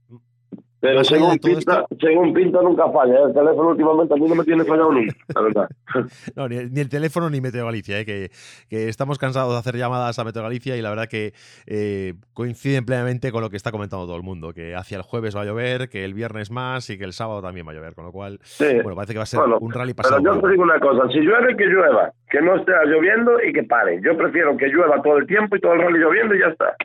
Pero 0.86 1.04
según 1.04 1.38
pinta, 1.38 1.84
según 2.00 2.32
pinta, 2.32 2.62
nunca 2.62 2.90
falla. 2.90 3.14
¿eh? 3.14 3.22
El 3.26 3.34
teléfono 3.34 3.70
últimamente 3.70 4.14
a 4.14 4.16
mí 4.16 4.28
no 4.28 4.34
me 4.36 4.44
tiene 4.44 4.64
fallado 4.64 4.92
nunca, 4.92 5.14
la 5.34 5.42
verdad. 5.42 5.68
no, 6.36 6.48
ni, 6.48 6.56
el 6.56 6.88
teléfono 6.88 7.28
ni 7.28 7.40
Meteo 7.40 7.66
Galicia, 7.66 8.00
¿eh? 8.00 8.04
que, 8.04 8.30
que, 8.68 8.88
estamos 8.88 9.18
cansados 9.18 9.52
de 9.52 9.58
hacer 9.58 9.76
llamadas 9.76 10.18
a 10.18 10.24
Meteo 10.24 10.42
Galicia 10.42 10.76
y 10.76 10.82
la 10.82 10.90
verdad 10.90 11.08
que 11.08 11.32
eh, 11.66 12.14
coinciden 12.34 12.84
plenamente 12.84 13.32
con 13.32 13.42
lo 13.42 13.50
que 13.50 13.56
está 13.56 13.72
comentando 13.72 14.06
todo 14.06 14.16
el 14.16 14.22
mundo, 14.22 14.52
que 14.52 14.76
hacia 14.76 14.96
el 14.96 15.02
jueves 15.02 15.36
va 15.36 15.42
a 15.42 15.44
llover, 15.44 15.88
que 15.88 16.04
el 16.04 16.14
viernes 16.14 16.50
más 16.50 16.88
y 16.90 16.98
que 16.98 17.04
el 17.04 17.12
sábado 17.12 17.42
también 17.42 17.66
va 17.66 17.72
a 17.72 17.74
llover, 17.74 17.94
con 17.94 18.04
lo 18.04 18.12
cual, 18.12 18.38
bueno, 18.58 18.94
parece 18.94 19.12
que 19.12 19.18
va 19.18 19.24
a 19.24 19.26
ser 19.26 19.40
un 19.60 19.72
rally 19.72 19.94
pasado. 19.94 20.22
Pero 20.22 20.34
yo 20.36 20.40
te 20.40 20.50
digo 20.50 20.62
una 20.62 20.78
cosa, 20.78 21.08
si 21.08 21.18
llueve, 21.18 21.56
que 21.56 21.66
llueva, 21.66 22.12
que 22.30 22.40
no 22.40 22.56
esté 22.56 22.72
lloviendo 22.86 23.42
y 23.42 23.52
que 23.52 23.64
pare. 23.64 24.00
Yo 24.02 24.16
prefiero 24.16 24.56
que 24.56 24.68
llueva 24.68 25.02
todo 25.02 25.18
el 25.18 25.26
tiempo 25.26 25.56
y 25.56 25.60
todo 25.60 25.72
el 25.74 25.80
rally 25.80 25.98
lloviendo 25.98 26.34
y 26.34 26.40
ya 26.40 26.46
está. 26.46 26.76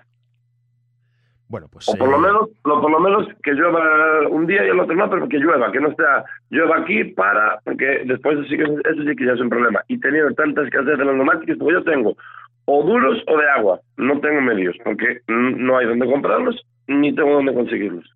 Bueno, 1.51 1.67
pues. 1.69 1.89
O 1.89 1.97
por 1.97 2.07
lo 2.07 2.17
menos, 2.17 2.49
lo, 2.63 2.79
por 2.79 2.89
lo 2.89 2.99
menos 3.01 3.27
que 3.43 3.51
llueva 3.51 4.25
un 4.29 4.47
día 4.47 4.65
y 4.65 4.69
el 4.69 4.79
otro 4.79 4.95
no, 4.95 5.09
pero 5.09 5.27
que 5.27 5.37
llueva, 5.37 5.69
que 5.69 5.81
no 5.81 5.93
sea 5.95 6.23
llueva 6.49 6.77
aquí 6.77 7.03
para, 7.03 7.59
porque 7.65 8.03
después 8.05 8.39
eso 8.39 8.47
sí 8.47 8.55
que, 8.55 8.63
eso 8.63 9.03
sí 9.05 9.15
que 9.17 9.25
ya 9.25 9.33
es 9.33 9.41
un 9.41 9.49
problema. 9.49 9.81
Y 9.89 9.99
teniendo 9.99 10.33
tantas 10.33 10.67
escasez 10.67 10.97
de 10.97 11.03
los 11.03 11.13
neumáticos, 11.13 11.57
porque 11.57 11.73
yo 11.73 11.83
tengo 11.83 12.15
o 12.63 12.83
duros 12.83 13.21
o 13.27 13.37
de 13.37 13.49
agua, 13.49 13.81
no 13.97 14.21
tengo 14.21 14.39
medios, 14.39 14.77
porque 14.81 15.19
no 15.27 15.77
hay 15.77 15.87
donde 15.87 16.05
comprarlos 16.05 16.55
ni 16.87 17.13
tengo 17.13 17.33
donde 17.33 17.53
conseguirlos. 17.53 18.09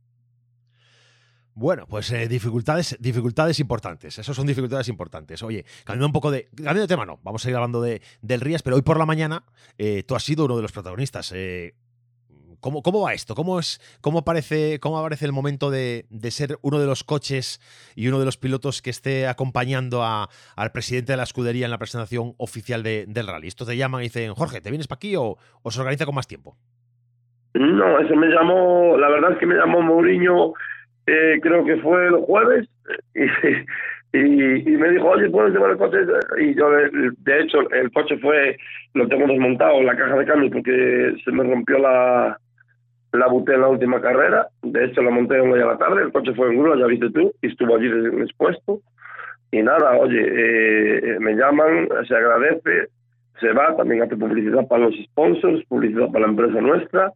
Bueno, 1.56 1.88
pues 1.88 2.10
eh, 2.14 2.30
dificultades, 2.30 2.96
dificultades 3.02 3.60
importantes. 3.60 4.18
Esas 4.18 4.34
son 4.34 4.48
dificultades 4.48 4.88
importantes. 4.88 5.44
Oye, 5.44 5.66
cambiando 5.84 6.08
un 6.08 6.14
poco 6.14 6.32
de. 6.32 6.46
Cambiando 6.56 6.82
de 6.82 6.88
tema, 6.88 7.06
no. 7.06 7.20
Vamos 7.24 7.46
a 7.46 7.50
ir 7.50 7.56
hablando 7.56 7.82
de, 7.82 8.02
del 8.22 8.40
Rías, 8.40 8.62
pero 8.62 8.78
hoy 8.78 8.82
por 8.82 8.98
la 8.98 9.06
mañana 9.06 9.44
eh, 9.78 10.04
tú 10.04 10.16
has 10.16 10.24
sido 10.24 10.46
uno 10.46 10.56
de 10.56 10.62
los 10.62 10.72
protagonistas. 10.72 11.34
Eh, 11.34 11.74
¿Cómo, 12.66 12.82
¿Cómo, 12.82 13.02
va 13.04 13.14
esto? 13.14 13.36
¿Cómo, 13.36 13.60
es, 13.60 13.80
cómo, 14.02 14.18
aparece, 14.18 14.80
cómo 14.80 14.98
aparece 14.98 15.28
el 15.28 15.32
momento 15.32 15.70
de, 15.70 16.06
de, 16.10 16.32
ser 16.32 16.58
uno 16.64 16.80
de 16.80 16.88
los 16.88 17.04
coches 17.04 17.62
y 17.96 18.08
uno 18.08 18.18
de 18.18 18.26
los 18.26 18.38
pilotos 18.38 18.82
que 18.82 18.90
esté 18.90 19.28
acompañando 19.28 20.02
al 20.04 20.72
presidente 20.72 21.12
de 21.12 21.18
la 21.18 21.26
escudería 21.26 21.66
en 21.66 21.70
la 21.70 21.78
presentación 21.78 22.34
oficial 22.40 22.82
de, 22.82 23.06
del 23.08 23.28
rally? 23.28 23.50
¿Esto 23.50 23.68
te 23.68 23.78
llaman 23.78 24.02
y 24.02 24.06
dicen, 24.06 24.34
Jorge, 24.34 24.62
¿te 24.62 24.72
vienes 24.72 24.88
para 24.88 24.98
aquí 24.98 25.16
o, 25.16 25.38
o, 25.62 25.70
se 25.70 25.80
organiza 25.80 26.08
con 26.08 26.16
más 26.16 26.28
tiempo? 26.28 26.56
No, 27.54 28.00
eso 28.00 28.16
me 28.16 28.30
llamó, 28.30 28.98
la 28.98 29.10
verdad 29.10 29.34
es 29.34 29.38
que 29.38 29.46
me 29.46 29.58
llamó 29.58 29.84
Mourinho, 29.84 30.54
eh, 31.06 31.38
creo 31.44 31.64
que 31.66 31.78
fue 31.78 32.08
el 32.08 32.16
jueves, 32.16 32.68
y, 33.14 34.18
y, 34.18 34.74
y, 34.74 34.78
me 34.78 34.90
dijo, 34.90 35.10
oye, 35.10 35.30
¿puedes 35.30 35.54
llevar 35.54 35.70
el 35.70 35.78
coche? 35.78 35.98
Y 36.40 36.56
yo, 36.56 36.68
de 36.72 37.42
hecho, 37.42 37.70
el 37.70 37.92
coche 37.92 38.18
fue, 38.18 38.58
lo 38.96 39.08
tengo 39.08 39.28
desmontado, 39.28 39.84
la 39.84 39.96
caja 39.96 40.16
de 40.16 40.26
cambio, 40.26 40.50
porque 40.50 41.16
se 41.24 41.32
me 41.32 41.44
rompió 41.44 41.78
la, 41.78 42.40
la 43.16 43.28
buté 43.28 43.54
en 43.54 43.62
la 43.62 43.70
última 43.70 44.02
carrera, 44.02 44.48
de 44.62 44.86
hecho 44.86 45.02
la 45.02 45.12
monté 45.12 45.40
hoy 45.40 45.60
a 45.60 45.66
la 45.66 45.78
tarde, 45.78 46.04
el 46.04 46.12
coche 46.12 46.34
fue 46.34 46.48
en 46.52 46.60
grúa, 46.60 46.78
ya 46.78 46.86
viste 46.86 47.10
tú, 47.12 47.34
y 47.42 47.48
estuvo 47.48 47.76
allí 47.76 47.88
expuesto. 48.22 48.82
Y 49.52 49.62
nada, 49.62 49.98
oye, 49.98 50.22
eh, 50.22 51.20
me 51.20 51.34
llaman, 51.34 51.88
se 52.08 52.16
agradece, 52.16 52.90
se 53.40 53.52
va, 53.54 53.76
también 53.76 54.04
hace 54.04 54.18
publicidad 54.18 54.68
para 54.68 54.86
los 54.86 54.96
sponsors, 55.06 55.66
publicidad 55.68 56.08
para 56.08 56.26
la 56.26 56.32
empresa 56.32 56.62
nuestra. 56.62 57.12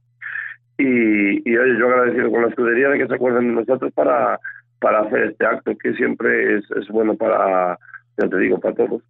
Y, 0.77 1.49
y 1.49 1.57
oye, 1.57 1.77
yo 1.77 1.87
agradecido 1.87 2.31
con 2.31 2.43
la 2.43 2.49
escudería 2.49 2.89
de 2.89 2.99
que 2.99 3.07
se 3.07 3.15
acuerden 3.15 3.49
de 3.49 3.61
nosotros 3.61 3.91
para, 3.93 4.39
para 4.79 5.01
hacer 5.01 5.23
este 5.31 5.45
acto, 5.45 5.77
que 5.77 5.93
siempre 5.93 6.57
es, 6.57 6.71
es 6.71 6.87
bueno 6.87 7.15
para, 7.15 7.77
ya 8.17 8.29
te 8.29 8.37
digo, 8.37 8.59
para 8.59 8.75
todos. 8.75 9.01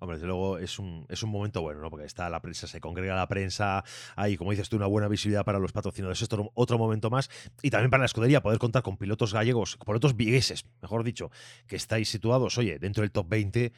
Hombre, 0.00 0.16
desde 0.16 0.28
luego 0.28 0.58
es 0.58 0.78
un, 0.78 1.04
es 1.08 1.22
un 1.22 1.30
momento 1.30 1.60
bueno, 1.60 1.80
¿no? 1.80 1.90
Porque 1.90 2.06
está 2.06 2.30
la 2.30 2.40
prensa, 2.40 2.66
se 2.66 2.80
congrega 2.80 3.16
la 3.16 3.26
prensa, 3.26 3.82
hay, 4.16 4.36
como 4.36 4.52
dices 4.52 4.68
tú, 4.68 4.76
una 4.76 4.86
buena 4.86 5.08
visibilidad 5.08 5.44
para 5.44 5.58
los 5.58 5.72
patrocinadores. 5.72 6.22
Esto 6.22 6.40
es 6.40 6.48
otro 6.54 6.78
momento 6.78 7.10
más. 7.10 7.28
Y 7.62 7.70
también 7.70 7.90
para 7.90 8.02
la 8.02 8.06
escudería, 8.06 8.40
poder 8.40 8.58
contar 8.58 8.82
con 8.82 8.96
pilotos 8.96 9.34
gallegos, 9.34 9.78
pilotos 9.84 10.16
vigueses, 10.16 10.64
mejor 10.80 11.02
dicho, 11.02 11.30
que 11.66 11.76
estáis 11.76 12.08
situados, 12.08 12.58
oye, 12.58 12.78
dentro 12.78 13.02
del 13.02 13.10
top 13.10 13.28
20, 13.28 13.72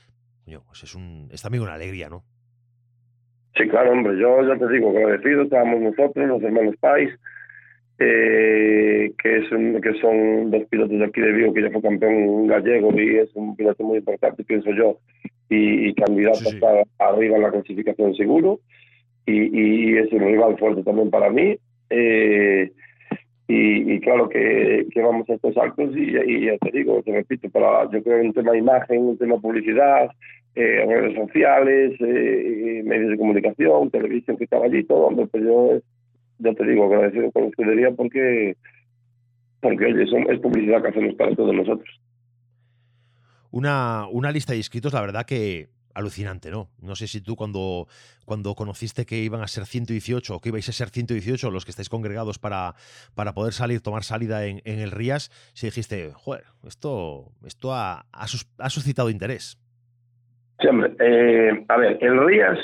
coño, 0.45 0.63
pues 0.67 0.83
es, 0.85 0.95
un, 0.95 1.29
es 1.33 1.43
también 1.43 1.63
una 1.63 1.75
alegría, 1.75 2.09
¿no? 2.09 2.23
Sí, 3.57 3.69
claro, 3.69 3.93
hombre, 3.93 4.19
yo 4.19 4.47
ya 4.47 4.57
te 4.57 4.73
digo, 4.73 4.91
agradecido, 4.91 5.43
estábamos 5.43 5.81
nosotros, 5.81 6.29
los 6.29 6.43
hermanos 6.43 6.77
Pais, 6.79 7.11
eh, 7.99 9.13
que, 9.23 9.37
es 9.37 9.49
que 9.49 10.01
son 10.01 10.51
dos 10.51 10.65
pilotos 10.71 10.99
de 10.99 11.05
aquí 11.05 11.21
de 11.21 11.33
Vigo, 11.33 11.53
que 11.53 11.63
ya 11.63 11.71
fue 11.71 11.83
campeón 11.83 12.47
gallego 12.47 12.99
y 12.99 13.17
es 13.17 13.29
un 13.35 13.57
piloto 13.57 13.83
muy 13.85 13.99
importante, 13.99 14.45
pienso 14.45 14.71
yo, 14.71 14.99
y, 15.51 15.93
candidato 15.95 16.49
a 16.99 17.09
arriba 17.09 17.37
en 17.37 17.43
la 17.43 17.51
clasificación 17.51 18.15
seguro. 18.15 18.61
Y, 19.27 19.33
y, 19.33 19.99
es 19.99 20.11
un 20.13 20.21
rival 20.21 20.57
fuerte 20.59 20.83
también 20.83 21.11
para 21.11 21.29
mí. 21.29 21.57
Eh, 21.91 22.71
y, 23.49 23.99
claro 24.01 24.29
que, 24.29 24.87
que, 24.93 25.03
vamos 25.03 25.29
a 25.29 25.35
estos 25.35 25.57
actos 25.57 25.91
y, 25.97 26.13
ya 26.13 26.57
te 26.59 26.71
digo, 26.71 27.03
te 27.03 27.13
repito, 27.13 27.51
para, 27.51 27.91
yo 27.91 28.01
creo 28.03 28.23
un 28.23 28.33
tema 28.33 28.57
imagen, 28.57 29.03
un 29.03 29.19
tema 29.19 29.41
publicidad, 29.41 30.09
eh, 30.55 30.85
redes 30.87 31.17
sociales, 31.17 31.95
eh, 31.99 32.83
medios 32.85 33.11
de 33.11 33.19
comunicación, 33.19 33.91
televisión 33.91 34.37
que 34.37 34.45
estaba 34.45 34.67
allí, 34.67 34.85
todo, 34.85 35.07
hombre, 35.07 35.27
pues 35.27 35.43
yo, 35.43 35.81
ya 36.39 36.55
te 36.55 36.65
digo, 36.65 36.85
agradecido 36.85 37.33
con 37.33 37.43
la 37.43 37.49
escudería 37.49 37.91
porque, 37.91 38.55
porque 39.61 39.85
oye, 39.85 40.05
es 40.05 40.39
publicidad 40.39 40.83
que 40.83 40.89
hacemos 40.89 41.15
para 41.17 41.35
todos 41.35 41.53
nosotros 41.53 42.01
una, 43.51 44.07
una 44.11 44.33
lista 44.33 44.53
de 44.53 44.59
inscritos, 44.59 44.93
la 44.93 45.01
verdad 45.01 45.27
que 45.27 45.69
alucinante, 45.95 46.51
¿no? 46.51 46.69
No 46.81 46.95
sé 46.95 47.07
si 47.07 47.21
tú 47.21 47.37
cuando, 47.37 47.87
cuando 48.25 48.55
conociste 48.55 49.07
que 49.07 49.19
iban 49.19 49.43
a 49.43 49.49
ser 49.49 49.67
118 49.67 50.35
o 50.35 50.41
que 50.41 50.51
ibais 50.51 50.69
a 50.69 50.73
ser 50.73 50.89
118 50.89 51.51
los 51.51 51.65
que 51.65 51.71
estáis 51.71 51.89
congregados 51.89 52.39
para, 52.39 52.75
para 53.15 53.33
poder 53.33 53.53
salir, 53.53 53.81
tomar 53.81 54.05
salida 54.05 54.47
en, 54.47 54.61
el 54.65 54.91
Rías, 54.91 55.31
si 55.55 55.67
dijiste, 55.67 56.13
joder, 56.15 56.45
esto, 56.67 57.33
esto 57.47 57.75
ha, 57.75 58.05
suscitado 58.69 59.11
interés. 59.11 59.59
Sí, 60.61 60.69
hombre, 60.69 60.93
eh, 61.01 61.65
a 61.69 61.77
ver, 61.77 61.99
el 62.01 62.27
Rías 62.27 62.59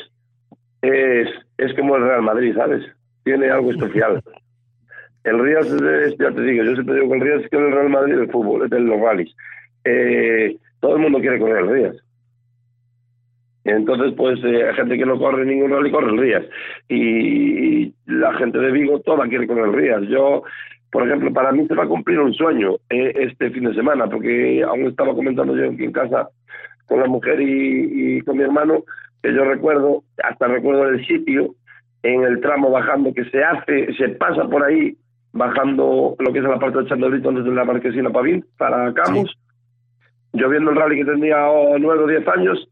es, 0.82 1.28
es 1.58 1.74
como 1.74 1.96
el 1.96 2.02
Real 2.02 2.22
Madrid, 2.22 2.54
¿sabes? 2.54 2.84
Tiene 3.24 3.50
algo 3.50 3.72
especial. 3.72 4.22
el 5.24 5.38
Rías 5.40 5.66
es, 5.66 6.16
ya 6.18 6.30
te 6.30 6.42
digo, 6.42 6.64
yo 6.64 6.74
siempre 6.74 6.94
digo 6.96 7.08
que 7.08 7.14
el 7.14 7.20
Rías 7.22 7.42
es 7.42 7.50
que 7.50 7.56
el 7.56 7.72
Real 7.72 7.88
Madrid 7.88 8.16
del 8.16 8.30
fútbol, 8.30 8.64
es 8.64 8.70
de 8.70 8.80
los 8.80 9.00
rallies. 9.00 9.34
Eh, 9.84 10.56
todo 10.80 10.96
el 10.96 11.02
mundo 11.02 11.20
quiere 11.20 11.38
correr 11.38 11.64
el 11.64 11.70
Rías. 11.70 11.96
Entonces, 13.64 14.14
pues 14.16 14.38
eh, 14.44 14.68
hay 14.68 14.74
gente 14.74 14.96
que 14.96 15.06
no 15.06 15.18
corre 15.18 15.44
ningún 15.44 15.72
rally, 15.72 15.90
corre 15.90 16.12
el 16.12 16.18
Rías. 16.18 16.44
Y 16.88 17.92
la 18.06 18.32
gente 18.34 18.58
de 18.58 18.70
Vigo 18.70 19.00
toda 19.00 19.26
quiere 19.28 19.46
correr 19.46 19.66
el 19.66 19.72
Rías. 19.72 20.02
Yo, 20.08 20.44
por 20.92 21.06
ejemplo, 21.06 21.32
para 21.32 21.50
mí 21.50 21.66
se 21.66 21.74
va 21.74 21.84
a 21.84 21.88
cumplir 21.88 22.20
un 22.20 22.32
sueño 22.32 22.76
eh, 22.90 23.12
este 23.16 23.50
fin 23.50 23.64
de 23.64 23.74
semana, 23.74 24.06
porque 24.06 24.62
aún 24.62 24.86
estaba 24.86 25.14
comentando 25.14 25.56
yo 25.56 25.70
aquí 25.70 25.84
en 25.84 25.92
casa 25.92 26.28
con 26.86 27.00
la 27.00 27.06
mujer 27.06 27.40
y, 27.40 28.20
con 28.20 28.36
mi 28.36 28.44
hermano, 28.44 28.84
que 29.20 29.34
yo 29.34 29.44
recuerdo, 29.44 30.04
hasta 30.22 30.46
recuerdo 30.46 30.88
el 30.88 31.04
sitio, 31.04 31.54
en 32.04 32.22
el 32.22 32.40
tramo 32.40 32.70
bajando 32.70 33.12
que 33.12 33.24
se 33.24 33.42
hace, 33.42 33.92
se 33.94 34.10
pasa 34.10 34.48
por 34.48 34.62
ahí, 34.62 34.96
bajando 35.32 36.14
lo 36.20 36.32
que 36.32 36.38
es 36.38 36.44
la 36.44 36.60
parte 36.60 36.78
de 36.78 36.86
Chandelito 36.86 37.32
desde 37.32 37.50
la 37.50 37.64
Marquesina 37.64 38.10
Pavín 38.10 38.44
para 38.56 38.94
Camus. 38.94 39.36
Yo 40.36 40.50
viendo 40.50 40.70
el 40.70 40.76
rally 40.76 40.98
que 40.98 41.10
tenía 41.10 41.36
nueve 41.78 42.04
o 42.04 42.06
diez 42.06 42.26
años, 42.28 42.68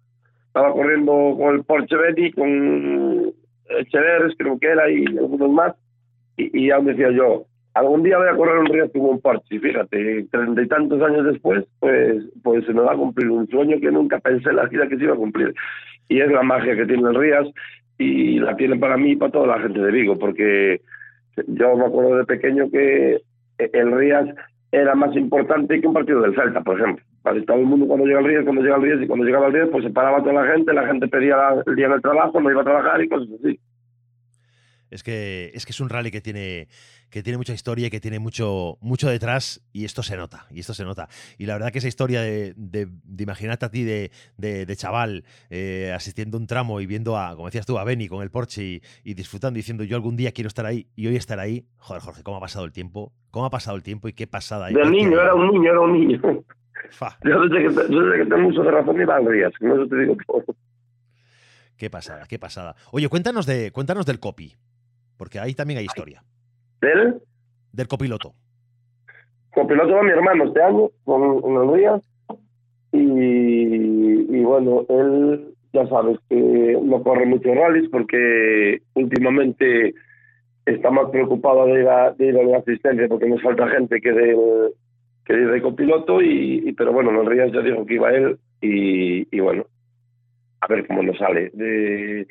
estaba 0.47 0.73
corriendo 0.73 1.35
con 1.39 1.55
el 1.55 1.65
Porsche 1.65 1.97
Betty, 1.97 2.31
con 2.33 3.33
Echeveres, 3.81 4.35
creo 4.39 4.59
que 4.59 4.69
era, 4.69 4.91
y 4.91 5.05
algunos 5.07 5.51
más, 5.51 5.75
y, 6.37 6.67
y 6.67 6.71
aún 6.71 6.85
decía 6.87 7.11
yo, 7.11 7.47
algún 7.73 8.03
día 8.03 8.19
voy 8.19 8.29
a 8.29 8.37
correr 8.37 8.59
un 8.59 8.67
río 8.67 8.91
con 8.93 9.01
un 9.03 9.21
Porsche, 9.21 9.59
fíjate, 9.59 10.27
treinta 10.31 10.63
y 10.63 10.69
tantos 10.69 11.03
años 11.03 11.25
después, 11.25 11.65
pues, 11.81 12.23
pues 12.43 12.67
se 12.67 12.75
me 12.75 12.83
va 12.83 12.93
a 12.93 12.97
cumplir 12.97 13.31
un 13.31 13.49
sueño 13.49 13.81
que 13.81 13.91
nunca 13.91 14.21
pensé 14.21 14.51
en 14.51 14.57
la 14.57 14.67
vida 14.67 14.87
que 14.87 14.97
se 14.97 15.05
iba 15.05 15.15
a 15.15 15.19
cumplir. 15.19 15.55
Y 16.09 16.21
es 16.21 16.31
la 16.31 16.43
magia 16.43 16.77
que 16.77 16.87
tiene 16.87 17.09
el 17.09 17.15
Rías, 17.15 17.49
y 17.97 18.41
la 18.41 18.57
tiene 18.57 18.77
para 18.77 18.97
mí 18.97 19.13
y 19.13 19.17
para 19.17 19.33
toda 19.33 19.57
la 19.57 19.63
gente 19.63 19.81
de 19.81 19.91
Vigo, 19.91 20.19
porque 20.19 20.83
yo 21.47 21.77
me 21.77 21.87
acuerdo 21.87 22.17
de 22.17 22.25
pequeño 22.25 22.71
que 22.71 23.23
el 23.59 23.93
Rías 23.93 24.29
era 24.71 24.95
más 24.95 25.17
importante 25.17 25.81
que 25.81 25.87
un 25.87 25.95
partido 25.95 26.21
del 26.21 26.35
Celta, 26.35 26.61
por 26.61 26.79
ejemplo 26.79 27.05
para 27.25 27.43
todo 27.43 27.57
el 27.57 27.65
mundo 27.65 27.87
cuando 27.87 28.05
llega 28.05 28.19
al 28.19 28.27
Río, 28.27 28.45
cuando 28.45 28.61
llega 28.61 28.75
al 28.75 28.83
Río, 28.83 29.03
y 29.03 29.07
cuando 29.07 29.25
llegaba 29.25 29.47
al 29.47 29.53
Río, 29.55 29.71
pues 29.71 29.83
se 29.83 29.91
paraba 29.91 30.23
toda 30.23 30.45
la 30.45 30.53
gente, 30.53 30.75
la 30.75 30.87
gente 30.87 31.09
pedía 31.09 31.37
el 31.67 31.75
día 31.75 31.89
del 31.89 32.03
trabajo, 32.03 32.39
no 32.39 32.51
iba 32.51 32.61
a 32.61 32.65
trabajar 32.65 33.03
y 33.03 33.09
cosas 33.09 33.29
así. 33.43 33.59
Es 34.91 35.03
que, 35.03 35.51
es 35.55 35.65
que 35.65 35.73
es 35.73 35.81
un 35.81 35.89
rally 35.89 36.11
que 36.11 36.21
tiene, 36.21 36.69
que 37.09 37.23
tiene 37.23 37.39
mucha 37.39 37.55
historia 37.55 37.87
y 37.87 37.91
que 37.91 37.99
tiene 37.99 38.19
mucho, 38.19 38.77
mucho 38.83 39.09
detrás 39.09 39.67
y 39.73 39.87
esto 39.87 40.03
se 40.03 40.19
nota, 40.19 40.47
y 40.51 40.61
esto 40.61 40.75
se 40.75 40.85
nota. 40.85 41.09
Y 41.39 41.47
la 41.47 41.55
verdad 41.55 41.73
que 41.73 41.79
esa 41.79 41.89
historia 41.89 42.21
de, 42.21 42.53
de, 42.57 42.89
imaginarte 43.19 43.65
a 43.65 43.71
ti 43.71 43.85
de, 43.85 44.11
de, 44.37 44.77
chaval 44.77 45.25
eh, 45.49 45.93
asistiendo 45.97 46.37
a 46.37 46.41
un 46.41 46.47
tramo 46.47 46.79
y 46.83 46.87
viendo 46.87 47.17
a, 47.17 47.35
como 47.35 47.47
decías 47.47 47.65
tú, 47.65 47.79
a 47.79 47.85
Benny 47.85 48.07
con 48.07 48.23
el 48.23 48.31
Porsche 48.31 48.83
y, 49.03 49.15
disfrutando 49.15 49.57
diciendo 49.57 49.83
yo 49.83 49.97
algún 49.97 50.17
día 50.17 50.31
quiero 50.33 50.49
estar 50.49 50.67
ahí 50.67 50.89
y 50.95 51.07
hoy 51.07 51.17
estar 51.17 51.41
ahí, 51.41 51.65
joder 51.79 52.03
Jorge, 52.03 52.23
¿cómo 52.23 52.37
ha 52.37 52.41
pasado 52.41 52.67
el 52.67 52.73
tiempo? 52.73 53.15
¿Cómo 53.31 53.47
ha 53.47 53.51
pasado 53.51 53.79
el 53.79 53.83
tiempo 53.83 54.09
y 54.09 54.13
qué 54.13 54.27
pasada? 54.27 54.67
Del 54.67 54.91
niño, 54.91 55.19
era 55.19 55.35
un 55.35 55.51
niño, 55.51 55.71
era 55.71 55.81
un 55.81 55.93
niño. 55.95 56.45
Yo 57.25 57.41
desde 57.49 57.69
que, 57.69 58.19
que 58.19 58.25
tengo 58.25 58.39
mucho 58.39 58.63
de 58.63 58.71
razón 58.71 59.01
y 59.01 59.05
valdrías, 59.05 59.53
no 59.61 59.75
eso 59.75 59.87
te 59.89 59.97
digo 59.97 60.17
todo. 60.27 60.45
Qué 61.77 61.91
pasada, 61.91 62.25
qué 62.29 62.39
pasada. 62.39 62.75
Oye, 62.93 63.09
cuéntanos, 63.09 63.47
de, 63.47 63.71
cuéntanos 63.73 64.07
del 64.07 64.21
copy, 64.21 64.55
porque 65.17 65.39
ahí 65.41 65.55
también 65.55 65.79
hay 65.79 65.87
historia. 65.87 66.23
¿Del? 66.81 67.21
Del 67.73 67.89
copiloto. 67.89 68.33
Copiloto 69.51 69.95
va 69.95 70.03
mi 70.03 70.11
hermano 70.11 70.45
este 70.45 70.63
año, 70.63 70.91
con 71.05 71.23
unos 71.23 71.77
días. 71.77 72.01
Y, 72.93 74.37
y 74.37 74.45
bueno, 74.45 74.87
él 74.89 75.55
ya 75.73 75.87
sabes 75.89 76.19
que 76.29 76.79
no 76.81 77.03
corre 77.03 77.27
muchos 77.27 77.55
rallies 77.55 77.89
porque 77.91 78.81
últimamente 78.95 79.95
está 80.65 80.91
más 80.91 81.11
preocupado 81.11 81.67
de 81.67 81.81
ir 81.81 81.89
a, 81.89 82.13
de 82.13 82.27
ir 82.27 82.39
a 82.39 82.45
la 82.45 82.59
asistencia 82.59 83.09
porque 83.09 83.29
nos 83.29 83.43
falta 83.43 83.69
gente 83.69 84.01
que 84.01 84.13
de, 85.27 85.35
que 85.35 85.35
de 85.35 85.63
copiloto, 85.63 86.23
y, 86.23 86.73
pero 86.77 86.93
bueno, 86.93 87.11
los 87.13 87.27
Rías 87.27 87.53
ya 87.53 87.61
dijo 87.61 87.85
que 87.87 87.95
iba 87.95 88.11
él 88.11 88.39
y, 88.61 89.41
bueno, 89.41 89.67
a 90.61 90.67
ver 90.67 90.87
cómo 90.87 91.03
nos 91.03 91.19
sale. 91.19 91.51
De, 91.53 92.27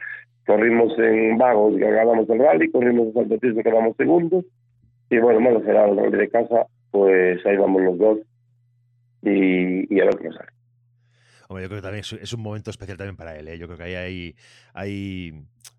corrimos 0.45 0.97
en 0.99 1.37
Vagos, 1.37 1.77
que 1.77 1.89
ganamos 1.89 2.29
el 2.29 2.39
rally, 2.39 2.71
corrimos 2.71 3.07
en 3.07 3.13
Santo 3.13 3.39
que 3.39 3.61
ganamos 3.61 3.95
segundos, 3.97 4.45
y 5.09 5.17
bueno, 5.19 5.39
bueno, 5.41 5.61
será 5.63 5.87
el 5.87 5.97
rally 5.97 6.17
de 6.17 6.29
casa, 6.29 6.67
pues 6.91 7.45
ahí 7.45 7.57
vamos 7.57 7.81
los 7.81 7.97
dos 7.97 8.19
y, 9.21 9.99
a 9.99 10.05
ver 10.05 10.17
cómo 10.17 10.33
sale. 10.33 10.49
Hombre, 11.47 11.63
yo 11.63 11.69
creo 11.69 11.81
que 11.81 11.87
también 11.87 12.03
es 12.21 12.33
un 12.33 12.41
momento 12.41 12.71
especial 12.71 12.97
también 12.97 13.15
para 13.15 13.37
él. 13.37 13.47
¿eh? 13.47 13.57
Yo 13.57 13.67
creo 13.67 13.77
que 13.77 13.83
ahí 13.83 13.95
hay, 13.95 14.35
hay 14.73 15.33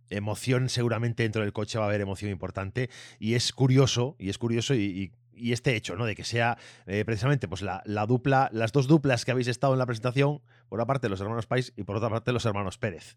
emoción, 0.08 0.68
seguramente 0.68 1.24
dentro 1.24 1.42
del 1.42 1.52
coche 1.52 1.78
va 1.78 1.86
a 1.86 1.88
haber 1.88 2.00
emoción 2.00 2.30
importante. 2.30 2.90
Y 3.18 3.34
es 3.34 3.52
curioso, 3.52 4.14
y 4.18 4.28
es 4.28 4.38
curioso, 4.38 4.74
y 4.74 4.78
y 4.78 5.10
este 5.36 5.76
hecho, 5.76 5.96
¿no? 5.96 6.06
De 6.06 6.14
que 6.14 6.24
sea 6.24 6.56
eh, 6.86 7.04
precisamente 7.04 7.48
pues 7.48 7.62
la, 7.62 7.82
la, 7.84 8.06
dupla, 8.06 8.48
las 8.52 8.72
dos 8.72 8.88
duplas 8.88 9.24
que 9.24 9.30
habéis 9.30 9.48
estado 9.48 9.72
en 9.72 9.78
la 9.78 9.86
presentación, 9.86 10.40
por 10.68 10.78
una 10.78 10.86
parte 10.86 11.08
los 11.08 11.20
hermanos 11.20 11.46
Pais 11.46 11.72
y 11.76 11.84
por 11.84 11.96
otra 11.96 12.10
parte 12.10 12.32
los 12.32 12.44
hermanos 12.46 12.78
Pérez. 12.78 13.16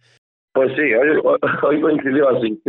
Pues 0.54 0.70
sí, 0.76 0.94
hoy, 0.94 1.38
hoy 1.64 1.82
coincidió 1.82 2.30
así. 2.30 2.60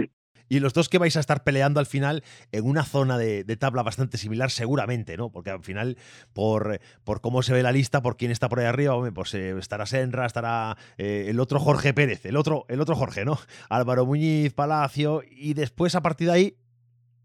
Y 0.49 0.61
los 0.61 0.73
dos 0.73 0.89
que 0.89 0.99
vais 0.99 1.17
a 1.17 1.21
estar 1.21 1.45
peleando 1.45 1.81
al 1.81 1.87
final 1.87 2.23
en 2.53 2.65
una 2.65 2.85
zona 2.85 3.19
de, 3.19 3.45
tabla 3.57 3.83
bastante 3.83 4.17
similar, 4.17 4.51
seguramente, 4.51 5.17
¿no? 5.17 5.31
Porque 5.31 5.51
al 5.51 5.63
final, 5.63 5.97
por, 6.33 6.81
por 7.05 7.21
cómo 7.21 7.43
se 7.43 7.53
ve 7.53 7.63
la 7.63 7.73
lista, 7.73 8.03
por 8.03 8.17
quién 8.17 8.31
está 8.31 8.49
por 8.49 8.61
ahí 8.61 8.67
arriba, 8.67 8.95
pues 9.13 9.35
eh, 9.35 9.57
estará 9.59 9.85
Senra, 9.87 10.27
estará 10.27 10.77
eh, 10.97 11.27
el 11.29 11.41
otro 11.41 11.59
Jorge 11.59 11.93
Pérez, 11.93 12.25
el 12.25 12.37
otro, 12.37 12.65
el 12.69 12.81
otro 12.81 12.95
Jorge, 12.95 13.25
¿no? 13.25 13.39
Álvaro 13.69 14.07
Muñiz, 14.07 14.55
Palacio, 14.55 15.23
y 15.31 15.55
después 15.55 15.95
a 15.95 16.03
partir 16.03 16.29
de 16.29 16.33
ahí 16.33 16.55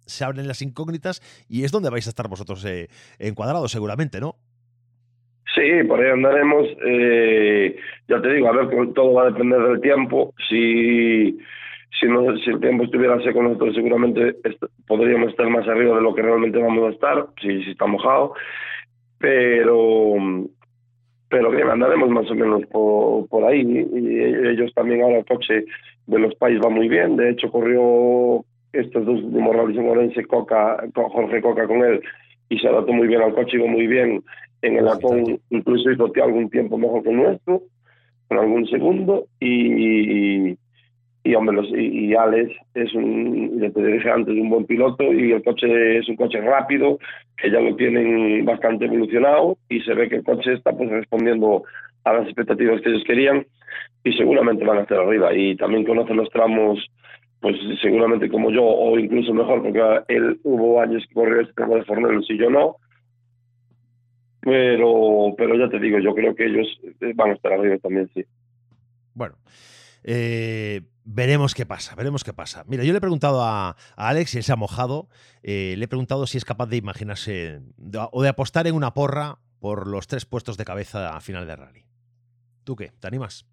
se 0.05 0.23
abren 0.23 0.47
las 0.47 0.61
incógnitas 0.61 1.21
y 1.49 1.63
es 1.63 1.71
donde 1.71 1.89
vais 1.89 2.07
a 2.07 2.09
estar 2.09 2.27
vosotros 2.27 2.63
eh, 2.65 2.87
encuadrados 3.19 3.71
seguramente, 3.71 4.19
¿no? 4.19 4.35
Sí, 5.55 5.83
por 5.87 5.99
ahí 5.99 6.11
andaremos. 6.11 6.67
Eh, 6.85 7.75
ya 8.07 8.21
te 8.21 8.33
digo, 8.33 8.47
a 8.47 8.53
ver, 8.53 8.93
todo 8.93 9.13
va 9.13 9.23
a 9.23 9.31
depender 9.31 9.61
del 9.61 9.81
tiempo. 9.81 10.33
Si, 10.49 11.37
si, 11.99 12.07
no, 12.07 12.35
si 12.37 12.49
el 12.49 12.59
tiempo 12.59 12.85
estuviera 12.85 13.21
seco, 13.21 13.43
nosotros 13.43 13.75
seguramente 13.75 14.35
podríamos 14.87 15.29
estar 15.29 15.47
más 15.49 15.67
arriba 15.67 15.95
de 15.95 16.01
lo 16.01 16.15
que 16.15 16.23
realmente 16.23 16.57
vamos 16.57 16.89
a 16.89 16.93
estar, 16.93 17.27
si, 17.39 17.63
si 17.63 17.71
está 17.71 17.85
mojado. 17.85 18.33
Pero, 19.19 20.15
pero 21.29 21.51
bien, 21.51 21.69
andaremos 21.69 22.09
más 22.09 22.29
o 22.31 22.35
menos 22.35 22.65
por, 22.71 23.27
por 23.27 23.43
ahí. 23.45 23.61
Y 23.61 24.47
ellos 24.47 24.73
también 24.73 25.03
ahora 25.03 25.19
el 25.19 25.25
coche 25.25 25.65
de 26.07 26.19
los 26.19 26.33
países 26.35 26.65
va 26.65 26.69
muy 26.69 26.89
bien. 26.89 27.15
De 27.15 27.29
hecho, 27.29 27.51
corrió 27.51 28.43
estos 28.73 29.05
dos 29.05 29.19
en 29.19 29.87
Orense, 29.87 30.25
Coca, 30.25 30.83
Jorge 30.93 31.41
Coca 31.41 31.67
con 31.67 31.83
él, 31.83 32.01
y 32.49 32.59
se 32.59 32.67
adaptó 32.67 32.91
muy 32.91 33.07
bien 33.07 33.21
al 33.21 33.33
coche, 33.33 33.57
iba 33.57 33.67
muy 33.67 33.87
bien 33.87 34.23
en 34.61 34.77
el 34.77 34.87
Acon, 34.87 35.39
incluso 35.49 35.91
hizo 35.91 36.11
algún 36.23 36.49
tiempo 36.49 36.77
mejor 36.77 37.03
que 37.03 37.09
el 37.09 37.17
nuestro, 37.17 37.61
con 38.27 38.39
algún 38.39 38.67
segundo, 38.67 39.25
y, 39.39 40.57
y, 41.23 41.35
hombre, 41.35 41.55
los, 41.55 41.67
y, 41.69 42.13
Alex 42.15 42.51
es 42.73 42.93
un, 42.93 43.59
ya 43.59 43.69
te 43.69 43.85
dije 43.85 44.09
antes, 44.09 44.33
un 44.33 44.49
buen 44.49 44.65
piloto, 44.65 45.13
y 45.13 45.31
el 45.31 45.43
coche 45.43 45.99
es 45.99 46.09
un 46.09 46.15
coche 46.15 46.41
rápido, 46.41 46.97
que 47.37 47.51
ya 47.51 47.59
lo 47.59 47.75
tienen 47.75 48.43
bastante 48.45 48.85
evolucionado, 48.85 49.57
y 49.69 49.81
se 49.81 49.93
ve 49.93 50.09
que 50.09 50.17
el 50.17 50.23
coche 50.23 50.53
está 50.53 50.71
pues 50.71 50.89
respondiendo 50.89 51.63
a 52.05 52.13
las 52.13 52.25
expectativas 52.25 52.81
que 52.81 52.89
ellos 52.89 53.03
querían, 53.05 53.45
y 54.03 54.13
seguramente 54.13 54.65
van 54.65 54.79
a 54.79 54.81
estar 54.81 54.99
arriba, 54.99 55.33
y 55.33 55.55
también 55.55 55.85
conocen 55.85 56.17
los 56.17 56.29
tramos 56.29 56.79
pues 57.43 57.57
seguramente 57.81 58.29
como 58.29 58.51
yo, 58.51 58.63
o 58.63 58.97
incluso 58.97 59.33
mejor, 59.33 59.61
porque 59.61 59.81
él 60.07 60.39
hubo 60.43 60.79
años 60.79 61.03
que 61.05 61.13
corrió 61.13 61.41
este 61.41 61.53
tema 61.53 61.75
de 61.75 61.83
Fornelos 61.83 62.25
y 62.29 62.37
yo 62.37 62.49
no. 62.49 62.77
Pero, 64.39 65.35
pero 65.37 65.53
ya 65.57 65.69
te 65.69 65.77
digo, 65.77 65.99
yo 65.99 66.15
creo 66.15 66.33
que 66.35 66.45
ellos 66.45 66.65
eh, 67.01 67.11
van 67.13 67.31
a 67.31 67.33
estar 67.33 67.51
arriba 67.51 67.77
también, 67.79 68.09
sí. 68.13 68.23
Bueno, 69.13 69.35
eh, 70.05 70.83
veremos 71.03 71.53
qué 71.53 71.65
pasa, 71.65 71.95
veremos 71.95 72.23
qué 72.23 72.31
pasa. 72.31 72.63
Mira, 72.65 72.85
yo 72.85 72.93
le 72.93 72.99
he 72.99 73.01
preguntado 73.01 73.43
a, 73.43 73.75
Alex, 73.97 74.35
y 74.35 74.37
él 74.37 74.43
se 74.43 74.53
ha 74.53 74.55
mojado, 74.55 75.09
eh, 75.43 75.75
le 75.77 75.83
he 75.83 75.89
preguntado 75.89 76.25
si 76.27 76.37
es 76.37 76.45
capaz 76.45 76.67
de 76.67 76.77
imaginarse 76.77 77.59
o 78.13 78.23
de 78.23 78.29
apostar 78.29 78.67
en 78.67 78.75
una 78.75 78.93
porra 78.93 79.39
por 79.59 79.85
los 79.87 80.07
tres 80.07 80.25
puestos 80.25 80.55
de 80.55 80.63
cabeza 80.63 81.13
a 81.13 81.19
final 81.19 81.45
de 81.45 81.57
rally. 81.57 81.83
¿Tú 82.63 82.77
qué? 82.77 82.93
¿Te 83.01 83.07
animas? 83.07 83.45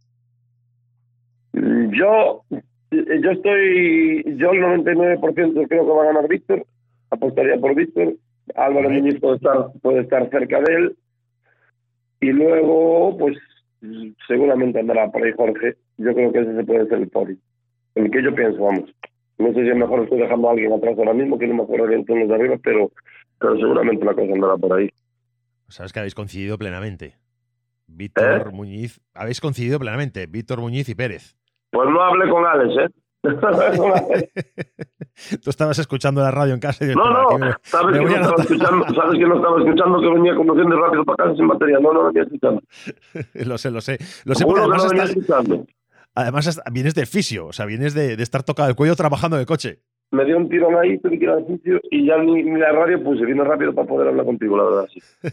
Yo 1.53 2.44
yo 2.90 3.31
estoy, 3.31 4.24
yo 4.37 4.53
el 4.53 4.62
99% 4.62 5.68
creo 5.68 5.87
que 5.87 5.92
va 5.92 6.03
a 6.03 6.07
ganar 6.07 6.29
Víctor, 6.29 6.66
apostaría 7.11 7.57
por 7.59 7.74
Víctor, 7.74 8.14
Álvaro 8.55 8.90
Muñiz 8.90 9.20
puede 9.20 9.37
estar, 9.37 9.72
puede 9.81 10.00
estar 10.00 10.29
cerca 10.31 10.61
de 10.61 10.74
él, 10.74 10.96
y 12.20 12.33
luego, 12.33 13.16
pues, 13.18 13.37
seguramente 14.29 14.79
andará 14.79 15.11
por 15.11 15.22
ahí 15.22 15.33
Jorge. 15.33 15.76
Yo 15.96 16.14
creo 16.14 16.33
que 16.33 16.40
ese 16.40 16.55
se 16.55 16.64
puede 16.64 16.87
ser 16.87 16.98
el 16.98 17.09
pori. 17.09 17.38
El 17.94 18.11
que 18.11 18.22
yo 18.22 18.35
pienso, 18.35 18.62
vamos. 18.62 18.94
No 19.38 19.48
sé 19.55 19.62
si 19.62 19.70
es 19.70 19.76
mejor 19.76 20.03
estoy 20.03 20.20
dejando 20.20 20.48
a 20.48 20.53
alguien 20.53 20.72
atrás 20.72 20.98
ahora 20.98 21.14
mismo, 21.14 21.38
que 21.38 21.46
no 21.46 21.55
me 21.55 21.62
acuerdo 21.62 21.87
bien 21.87 22.05
los 22.07 22.29
de 22.29 22.35
arriba, 22.35 22.57
pero, 22.62 22.92
pero 23.38 23.57
seguramente 23.57 24.05
la 24.05 24.14
cosa 24.14 24.33
andará 24.33 24.57
por 24.59 24.79
ahí. 24.79 24.90
Sabes 25.68 25.92
que 25.92 26.00
habéis 26.00 26.14
coincidido 26.14 26.59
plenamente. 26.59 27.14
Víctor 27.87 28.48
¿Eh? 28.48 28.50
Muñiz, 28.53 29.00
habéis 29.14 29.40
coincidido 29.40 29.79
plenamente, 29.79 30.26
Víctor 30.26 30.61
Muñiz 30.61 30.88
y 30.88 30.94
Pérez. 30.94 31.37
Pues 31.70 31.88
no 31.88 32.02
hablé 32.02 32.28
con 32.30 32.44
Alex, 32.44 32.74
¿eh? 32.78 32.88
Tú 35.42 35.50
estabas 35.50 35.78
escuchando 35.78 36.22
la 36.22 36.30
radio 36.30 36.54
en 36.54 36.61
casa 36.61 36.83
y 36.85 36.88
No, 36.94 37.02
"Espera, 37.04 37.24
no, 37.30 37.38
me- 37.38 37.54
sabes 37.62 37.92
me 37.92 37.98
que, 37.98 38.04
no 38.04 38.09
estaba 38.11 38.26
anotar". 38.26 38.40
escuchando, 38.46 38.94
sabes 38.94 39.18
que 39.18 39.26
no 39.26 39.37
estaba 39.37 39.59
escuchando 39.61 40.00
que 40.00 40.09
venía 40.09 40.35
conduciendo 40.35 40.80
rápido 40.80 41.04
para 41.04 41.16
casa 41.24 41.37
sin 41.37 41.46
batería. 41.48 41.78
No, 41.80 41.92
no 41.92 42.04
venía 42.06 42.22
escuchando. 42.22 42.62
lo 43.35 43.59
sé, 43.59 43.70
lo 43.70 43.80
sé. 43.83 43.98
Lo 44.24 44.35
sé 44.35 44.44
porque 44.46 44.61
no 44.61 44.66
además, 44.72 44.88
venía 44.88 45.04
estás- 45.04 45.16
escuchando. 45.18 45.66
además 46.14 46.46
hasta- 46.46 46.62
vienes 46.72 46.94
del 46.94 47.06
fisio, 47.06 47.46
o 47.48 47.52
sea, 47.52 47.66
vienes 47.66 47.92
de, 47.94 48.16
de 48.16 48.22
estar 48.22 48.42
tocado 48.42 48.68
el 48.70 48.74
cuello 48.76 48.96
trabajando 48.96 49.37
en 49.37 49.40
el 49.40 49.46
coche. 49.46 49.80
Me 50.12 50.24
dio 50.24 50.38
un 50.38 50.48
tirón 50.48 50.74
ahí, 50.76 50.98
tuve 50.98 51.18
que 51.18 51.24
ir 51.24 51.30
al 51.30 51.46
sitio 51.46 51.78
y 51.90 52.06
ya 52.06 52.16
ni, 52.18 52.42
ni 52.42 52.59
la 52.59 52.72
radio 52.72 53.02
puse. 53.04 53.24
Vine 53.26 53.44
rápido 53.44 53.74
para 53.74 53.87
poder 53.87 54.09
hablar 54.09 54.24
contigo, 54.26 54.56
la 54.56 54.64
verdad, 54.64 54.87
sí. 54.92 55.00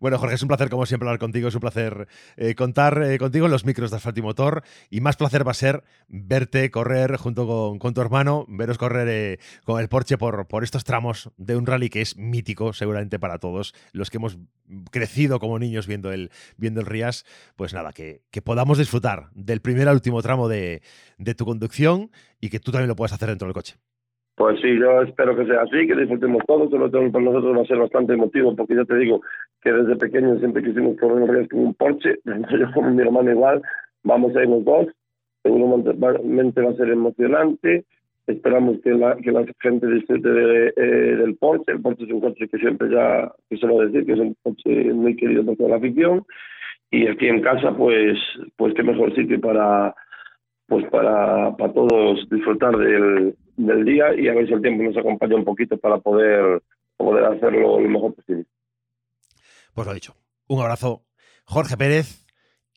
Bueno, 0.00 0.18
Jorge, 0.18 0.34
es 0.34 0.42
un 0.42 0.48
placer, 0.48 0.68
como 0.68 0.86
siempre, 0.86 1.08
hablar 1.08 1.18
contigo. 1.18 1.48
Es 1.48 1.54
un 1.54 1.60
placer 1.60 2.08
eh, 2.36 2.54
contar 2.54 3.02
eh, 3.02 3.18
contigo 3.18 3.46
en 3.46 3.52
los 3.52 3.64
micros 3.64 3.90
de 3.90 3.96
Asfalto 3.96 4.20
y 4.20 4.22
Motor. 4.22 4.62
Y 4.90 5.00
más 5.00 5.16
placer 5.16 5.46
va 5.46 5.52
a 5.52 5.54
ser 5.54 5.84
verte 6.08 6.70
correr 6.70 7.16
junto 7.16 7.78
con, 7.78 7.94
tu 7.94 8.00
hermano, 8.00 8.46
veros 8.48 8.78
correr 8.78 9.08
eh, 9.08 9.38
con 9.64 9.80
el 9.80 9.88
Porsche 9.88 10.18
por, 10.18 10.46
estos 10.62 10.84
tramos 10.84 11.30
de 11.36 11.56
un 11.56 11.66
rally 11.66 11.90
que 11.90 12.00
es 12.00 12.16
mítico, 12.16 12.72
seguramente 12.72 13.18
para 13.18 13.38
todos. 13.38 13.74
Los 13.92 14.10
que 14.10 14.18
hemos 14.18 14.38
crecido 14.90 15.38
como 15.38 15.58
niños 15.58 15.86
viendo 15.86 16.12
el, 16.12 16.30
viendo 16.56 16.80
el 16.80 16.86
Rías, 16.86 17.24
pues 17.56 17.74
nada, 17.74 17.92
que, 17.92 18.22
podamos 18.44 18.78
disfrutar 18.78 19.30
del 19.34 19.60
primer 19.60 19.88
al 19.88 19.94
último 19.94 20.20
tramo 20.22 20.48
de 20.48 20.82
tu 21.36 21.44
conducción 21.44 22.10
y 22.40 22.50
que 22.50 22.60
tú 22.60 22.72
también 22.72 22.88
lo 22.88 22.96
puedas 22.96 23.12
hacer 23.12 23.28
dentro 23.28 23.46
del 23.46 23.54
coche. 23.54 23.76
Pues 24.36 24.60
sí, 24.60 24.78
yo 24.78 25.02
espero 25.02 25.36
que 25.36 25.46
sea 25.46 25.62
así, 25.62 25.86
que 25.86 25.94
disfrutemos 25.94 26.42
todos, 26.46 26.68
sobre 26.68 26.90
todo 26.90 27.12
para 27.12 27.24
nosotros 27.24 27.56
va 27.56 27.62
a 27.62 27.66
ser 27.66 27.78
bastante 27.78 28.14
emotivo, 28.14 28.56
porque 28.56 28.74
ya 28.74 28.84
te 28.84 28.96
digo 28.96 29.20
que 29.62 29.72
desde 29.72 29.94
pequeño 29.94 30.38
siempre 30.38 30.64
quisimos 30.64 30.98
correr 30.98 31.22
en 31.22 31.28
ríos 31.28 31.48
con 31.48 31.60
un 31.60 31.74
Porsche, 31.74 32.18
yo 32.24 32.72
como 32.74 32.90
mi 32.90 33.02
hermano 33.02 33.30
igual, 33.30 33.62
vamos 34.02 34.34
a 34.34 34.42
ir 34.42 34.48
los 34.48 34.64
dos, 34.64 34.88
seguramente 35.44 35.92
va 36.62 36.70
a 36.70 36.74
ser 36.74 36.90
emocionante, 36.90 37.84
esperamos 38.26 38.80
que 38.82 38.90
la, 38.90 39.16
que 39.16 39.30
la 39.30 39.44
gente 39.60 39.86
disfrute 39.86 40.28
de, 40.28 40.72
eh, 40.76 41.16
del 41.16 41.36
Porsche, 41.36 41.72
el 41.72 41.80
Porsche 41.80 42.04
es 42.04 42.10
un 42.10 42.20
coche 42.20 42.48
que 42.48 42.58
siempre 42.58 42.90
ya 42.90 43.30
quiso 43.48 43.68
decir, 43.82 44.04
que 44.04 44.12
es 44.14 44.18
un 44.18 44.36
coche 44.42 44.92
muy 44.92 45.14
querido 45.14 45.44
por 45.44 45.56
toda 45.56 45.70
la 45.70 45.76
afición, 45.76 46.24
y 46.90 47.06
aquí 47.06 47.28
en 47.28 47.40
casa 47.40 47.72
pues, 47.76 48.18
pues 48.56 48.74
qué 48.74 48.82
mejor 48.82 49.14
sitio 49.14 49.40
para 49.40 49.94
pues 50.66 50.86
para, 50.90 51.54
para 51.56 51.72
todos 51.72 52.26
disfrutar 52.30 52.76
del, 52.76 53.34
del 53.56 53.84
día 53.84 54.14
y 54.14 54.28
a 54.28 54.34
ver 54.34 54.46
si 54.46 54.52
el 54.52 54.62
tiempo 54.62 54.82
nos 54.82 54.96
acompaña 54.96 55.36
un 55.36 55.44
poquito 55.44 55.76
para 55.76 55.98
poder, 55.98 56.62
poder 56.96 57.24
hacerlo 57.24 57.80
lo 57.80 57.88
mejor 57.88 58.14
posible. 58.14 58.44
Pues 59.74 59.86
lo 59.86 59.94
dicho, 59.94 60.14
un 60.46 60.60
abrazo, 60.60 61.02
Jorge 61.44 61.76
Pérez, 61.76 62.26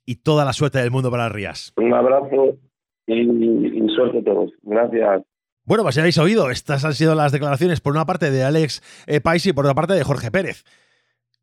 y 0.05 0.15
toda 0.15 0.45
la 0.45 0.53
suerte 0.53 0.79
del 0.79 0.91
mundo 0.91 1.11
para 1.11 1.29
Rías. 1.29 1.73
Un 1.77 1.93
abrazo 1.93 2.57
y, 3.05 3.21
y 3.21 3.89
suerte 3.95 4.19
a 4.19 4.23
todos. 4.23 4.51
Gracias. 4.63 5.23
Bueno, 5.63 5.83
pues 5.83 5.95
ya 5.95 6.01
habéis 6.01 6.17
oído, 6.17 6.49
estas 6.49 6.85
han 6.85 6.93
sido 6.93 7.13
las 7.13 7.33
declaraciones 7.33 7.81
por 7.81 7.91
una 7.91 8.05
parte 8.05 8.31
de 8.31 8.43
Alex 8.43 8.81
eh, 9.05 9.19
Pais 9.19 9.45
y 9.45 9.53
por 9.53 9.65
otra 9.65 9.75
parte 9.75 9.93
de 9.93 10.03
Jorge 10.03 10.31
Pérez. 10.31 10.63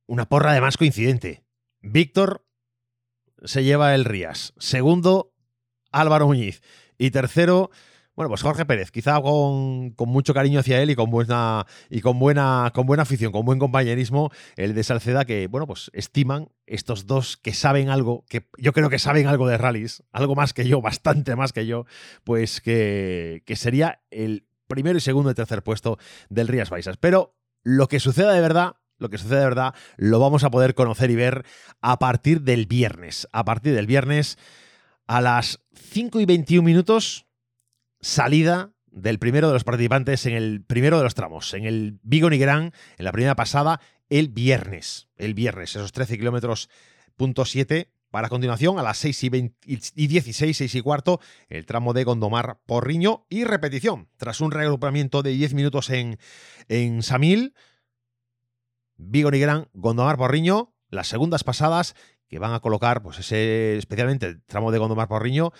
Una 0.07 0.25
porra 0.27 0.53
además 0.53 0.79
coincidente. 0.79 1.42
Víctor 1.83 2.42
se 3.44 3.64
lleva 3.64 3.94
el 3.94 4.07
Rías. 4.07 4.55
Segundo, 4.59 5.33
Álvaro 5.92 6.27
Muñiz. 6.27 6.62
Y 6.97 7.11
tercero, 7.11 7.70
bueno, 8.16 8.29
pues 8.29 8.42
Jorge 8.42 8.64
Pérez, 8.64 8.90
quizá 8.90 9.20
con, 9.20 9.90
con, 9.90 10.09
mucho 10.09 10.35
cariño 10.35 10.61
hacia 10.61 10.81
él 10.81 10.90
y 10.90 10.94
con 10.94 11.11
buena 11.11 11.66
y 11.90 12.00
con 12.00 12.18
buena 12.18 12.70
con 12.74 12.87
buena 12.87 13.03
afición, 13.03 13.33
con 13.33 13.44
buen 13.44 13.59
compañerismo, 13.59 14.31
el 14.57 14.74
de 14.74 14.85
Salceda 14.85 15.24
que, 15.24 15.48
bueno, 15.48 15.66
pues 15.66 15.90
estiman 15.94 16.48
estos 16.66 17.07
dos 17.07 17.37
que 17.37 17.53
saben 17.53 17.90
algo, 17.90 18.24
que 18.29 18.48
yo 18.57 18.72
creo 18.72 18.88
que 18.88 18.98
saben 18.98 19.27
algo 19.27 19.48
de 19.48 19.59
rallies, 19.59 20.05
algo 20.12 20.35
más 20.35 20.53
que 20.53 20.68
yo, 20.68 20.81
bastante 20.83 21.35
más 21.35 21.53
que 21.53 21.66
yo, 21.66 21.87
pues 22.22 22.61
que, 22.61 23.42
que 23.46 23.57
sería 23.57 24.03
el 24.11 24.46
primero 24.68 24.96
y 24.96 25.00
segundo 25.00 25.31
y 25.31 25.35
tercer 25.35 25.62
puesto 25.62 25.98
del 26.29 26.48
Rías 26.48 26.70
Baixas. 26.70 26.96
Pero 26.96 27.35
lo 27.62 27.88
que 27.88 28.00
suceda 28.00 28.33
de 28.33 28.40
verdad 28.40 28.77
lo 28.98 29.11
que 29.11 29.18
sucede 29.18 29.40
de 29.40 29.44
verdad 29.44 29.74
lo 29.96 30.20
vamos 30.20 30.44
a 30.44 30.50
poder 30.50 30.74
conocer 30.74 31.11
y 31.11 31.16
ver 31.16 31.44
a 31.81 31.98
partir 31.98 32.42
del 32.42 32.66
viernes. 32.66 33.29
A 33.33 33.44
partir 33.44 33.74
del 33.74 33.87
viernes 33.87 34.38
a 35.07 35.20
las 35.20 35.61
5 35.74 36.20
y 36.20 36.27
21 36.27 36.64
minutos, 36.64 37.27
salida 38.05 38.71
del 38.90 39.19
primero 39.19 39.49
de 39.49 39.55
los 39.55 39.64
participantes 39.64 40.27
en 40.27 40.35
el 40.35 40.62
primero 40.62 40.99
de 40.99 41.05
los 41.05 41.14
tramos, 41.14 41.55
en 41.55 41.64
el 41.64 41.99
Vigo 42.03 42.29
Nigrán, 42.29 42.73
en 42.99 43.05
la 43.05 43.12
primera 43.12 43.35
pasada, 43.35 43.81
el 44.11 44.29
viernes. 44.29 45.09
El 45.17 45.33
viernes, 45.35 45.71
esos 45.71 45.93
13 45.93 46.19
kilómetros 46.19 46.69
punto 47.17 47.45
7. 47.45 47.90
Para 48.11 48.29
continuación, 48.29 48.79
a 48.79 48.83
las 48.83 48.99
6 48.99 49.25
y, 49.25 49.29
20 49.31 49.57
y 49.97 50.07
16, 50.07 50.57
6 50.57 50.75
y 50.75 50.81
cuarto, 50.83 51.19
el 51.49 51.67
tramo 51.67 51.95
de 51.95 52.05
Gondomar 52.05 52.61
Porriño 52.64 53.27
y 53.29 53.43
repetición. 53.43 54.09
Tras 54.19 54.40
un 54.40 54.53
reagrupamiento 54.53 55.23
de 55.23 55.31
10 55.31 55.55
minutos 55.55 55.90
en, 55.90 56.19
en 56.69 57.03
Samil, 57.03 57.55
Vigo 58.97 59.33
Nigrán, 59.33 59.69
Gondomar 59.73 60.17
Porriño, 60.17 60.75
las 60.90 61.09
segundas 61.09 61.43
pasadas 61.43 61.97
que 62.29 62.38
van 62.38 62.53
a 62.53 62.61
colocar, 62.61 63.03
pues 63.03 63.19
ese, 63.19 63.77
especialmente 63.77 64.27
el 64.27 64.43
tramo 64.43 64.71
de 64.71 64.79
Gondomar 64.79 65.09
Porriño, 65.09 65.53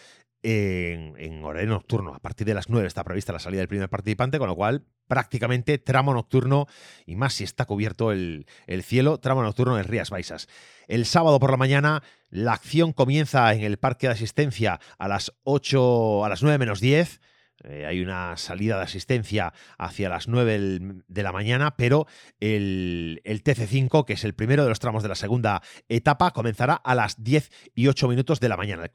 en, 0.45 1.15
en, 1.17 1.43
horario 1.43 1.71
nocturno. 1.71 2.15
A 2.15 2.21
partir 2.21 2.47
de 2.47 2.55
las 2.55 2.69
9 2.69 2.87
está 2.87 3.03
prevista 3.03 3.33
la 3.33 3.39
salida 3.39 3.61
del 3.61 3.69
primer 3.69 3.89
participante, 3.89 4.39
con 4.39 4.47
lo 4.47 4.55
cual 4.55 4.85
prácticamente 5.09 5.79
tramo 5.79 6.13
nocturno, 6.13 6.67
y 7.07 7.17
más 7.17 7.33
si 7.33 7.45
está 7.45 7.65
cubierto 7.65 8.13
el, 8.13 8.47
el 8.67 8.83
cielo, 8.83 9.19
tramo 9.19 9.43
nocturno 9.43 9.79
en 9.79 9.85
Rías 9.85 10.11
Baixas. 10.11 10.49
El 10.87 11.07
sábado 11.07 11.41
por 11.41 11.51
la 11.51 11.57
mañana 11.57 12.03
la 12.29 12.53
acción 12.53 12.93
comienza 12.93 13.53
en 13.55 13.63
el 13.63 13.79
parque 13.79 14.07
de 14.07 14.13
asistencia 14.13 14.81
a 14.99 15.09
las 15.09 15.33
8, 15.45 16.25
a 16.25 16.29
las 16.29 16.43
9 16.43 16.59
menos 16.59 16.81
10. 16.81 17.21
Eh, 17.63 17.87
hay 17.87 18.03
una 18.03 18.37
salida 18.37 18.77
de 18.77 18.83
asistencia 18.83 19.53
hacia 19.79 20.09
las 20.09 20.29
9 20.29 21.03
de 21.07 21.23
la 21.23 21.33
mañana, 21.33 21.77
pero 21.77 22.07
el, 22.41 23.21
el, 23.25 23.43
TC5, 23.45 24.05
que 24.05 24.15
es 24.15 24.25
el 24.25 24.35
primero 24.35 24.65
de 24.65 24.69
los 24.69 24.81
tramos 24.81 25.03
de 25.03 25.09
la 25.09 25.15
segunda 25.15 25.63
etapa, 25.89 26.33
comenzará 26.33 26.75
a 26.75 26.95
las 26.95 27.23
10 27.23 27.51
y 27.75 27.87
8 27.87 28.09
minutos 28.09 28.41
de 28.41 28.49
la 28.49 28.57
mañana. 28.57 28.85
El, 28.85 28.91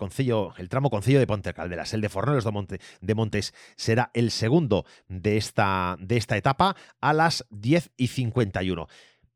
el 0.58 0.70
tramo 0.70 0.90
Concello 0.90 1.20
de 1.20 1.28
Ponte 1.28 1.54
Calderas, 1.54 1.94
el 1.94 2.02
de 2.02 2.10
Forneros 2.10 2.46
de 3.02 3.16
Montes, 3.16 3.54
será 3.76 4.12
el 4.14 4.30
segundo 4.30 4.86
de 5.08 5.38
esta, 5.38 5.96
de 6.00 6.18
esta 6.18 6.38
etapa 6.38 6.76
a 7.00 7.14
las 7.14 7.46
10 7.50 7.92
y 7.98 8.08
51. 8.08 8.88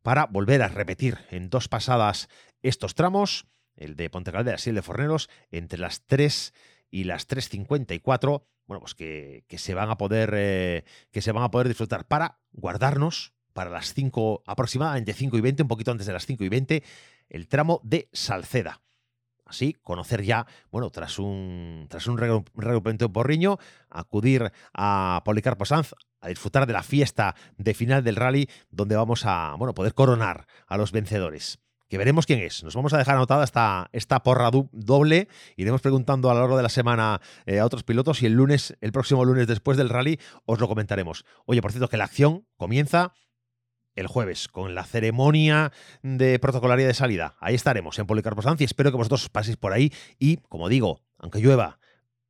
Para 0.01 0.25
volver 0.25 0.61
a 0.61 0.67
repetir 0.67 1.17
en 1.31 1.49
dos 1.49 1.69
pasadas 1.69 2.27
estos 2.61 2.93
tramos, 2.93 3.47
el 3.75 3.95
de 3.95 4.09
Ponte 4.09 4.31
Calderas 4.31 4.67
y 4.67 4.71
el 4.71 4.75
de 4.75 4.81
Forneros, 4.81 5.29
entre 5.49 5.79
las 5.79 6.05
3 6.05 6.53
y 6.93 7.05
las 7.05 7.27
3.54 7.27 8.43
bueno, 8.65 8.79
pues 8.79 8.95
que, 8.95 9.43
que, 9.47 9.57
se 9.57 9.73
van 9.73 9.89
a 9.89 9.97
poder 9.97 10.31
eh, 10.35 10.85
que 11.11 11.21
se 11.21 11.31
van 11.31 11.43
a 11.43 11.51
poder 11.51 11.67
disfrutar 11.67 12.07
para 12.07 12.39
guardarnos 12.53 13.33
para 13.51 13.69
las 13.69 13.93
5, 13.93 14.43
aproximadamente 14.45 15.13
5 15.13 15.37
y 15.37 15.41
20, 15.41 15.63
un 15.63 15.67
poquito 15.67 15.91
antes 15.91 16.07
de 16.07 16.13
las 16.13 16.25
5 16.25 16.43
y 16.43 16.49
20, 16.49 16.83
el 17.29 17.47
tramo 17.47 17.81
de 17.83 18.09
Salceda. 18.13 18.81
Así, 19.45 19.73
conocer 19.83 20.23
ya, 20.23 20.47
bueno, 20.71 20.89
tras 20.89 21.19
un, 21.19 21.87
tras 21.89 22.07
un 22.07 22.17
porriño, 23.11 23.59
acudir 23.89 24.51
a 24.73 25.21
Policarpo 25.25 25.65
Sanz 25.65 25.93
a 26.21 26.29
disfrutar 26.29 26.65
de 26.65 26.73
la 26.73 26.81
fiesta 26.81 27.35
de 27.57 27.73
final 27.73 28.03
del 28.03 28.15
rally, 28.15 28.49
donde 28.71 28.95
vamos 28.95 29.25
a, 29.25 29.55
bueno, 29.57 29.73
poder 29.73 29.93
coronar 29.93 30.47
a 30.65 30.77
los 30.77 30.91
vencedores 30.91 31.59
que 31.89 31.97
veremos 31.97 32.25
quién 32.25 32.39
es. 32.39 32.63
Nos 32.63 32.75
vamos 32.75 32.93
a 32.93 32.97
dejar 32.97 33.15
anotada 33.15 33.43
esta, 33.43 33.89
esta 33.91 34.23
porra 34.23 34.49
doble. 34.71 35.27
Iremos 35.55 35.81
preguntando 35.81 36.29
a 36.29 36.33
lo 36.33 36.39
largo 36.39 36.57
de 36.57 36.63
la 36.63 36.69
semana 36.69 37.21
eh, 37.45 37.59
a 37.59 37.65
otros 37.65 37.83
pilotos 37.83 38.21
y 38.21 38.25
el 38.25 38.33
lunes, 38.33 38.75
el 38.81 38.91
próximo 38.91 39.25
lunes 39.25 39.47
después 39.47 39.77
del 39.77 39.89
rally, 39.89 40.19
os 40.45 40.59
lo 40.59 40.67
comentaremos. 40.67 41.25
Oye, 41.45 41.61
por 41.61 41.71
cierto, 41.71 41.89
que 41.89 41.97
la 41.97 42.05
acción 42.05 42.45
comienza 42.57 43.13
el 43.95 44.07
jueves 44.07 44.47
con 44.47 44.75
la 44.75 44.85
ceremonia 44.85 45.71
de 46.01 46.39
protocolaria 46.39 46.87
de 46.87 46.93
salida. 46.93 47.35
Ahí 47.39 47.55
estaremos 47.55 47.99
en 47.99 48.07
Policarpo 48.07 48.41
Sanz 48.41 48.61
y 48.61 48.63
espero 48.63 48.91
que 48.91 48.97
vosotros 48.97 49.29
paséis 49.29 49.57
por 49.57 49.73
ahí 49.73 49.93
y, 50.17 50.37
como 50.37 50.69
digo, 50.69 51.01
aunque 51.19 51.39
llueva, 51.39 51.79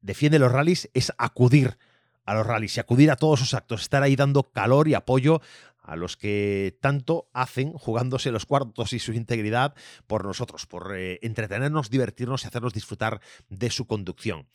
defiende 0.01 0.39
los 0.39 0.51
rallies 0.51 0.89
es 0.93 1.13
acudir 1.17 1.77
a 2.25 2.33
los 2.33 2.45
rallies 2.45 2.77
y 2.77 2.79
acudir 2.79 3.11
a 3.11 3.15
todos 3.15 3.39
sus 3.39 3.53
actos, 3.53 3.81
estar 3.81 4.03
ahí 4.03 4.15
dando 4.15 4.51
calor 4.51 4.87
y 4.87 4.93
apoyo 4.93 5.41
a 5.83 5.95
los 5.95 6.17
que 6.17 6.77
tanto 6.81 7.29
hacen 7.33 7.73
jugándose 7.73 8.31
los 8.31 8.45
cuartos 8.45 8.93
y 8.93 8.99
su 8.99 9.13
integridad 9.13 9.75
por 10.07 10.25
nosotros, 10.25 10.65
por 10.65 10.95
eh, 10.97 11.19
entretenernos, 11.21 11.89
divertirnos 11.89 12.43
y 12.43 12.47
hacernos 12.47 12.73
disfrutar 12.73 13.21
de 13.49 13.69
su 13.69 13.85
conducción. 13.85 14.47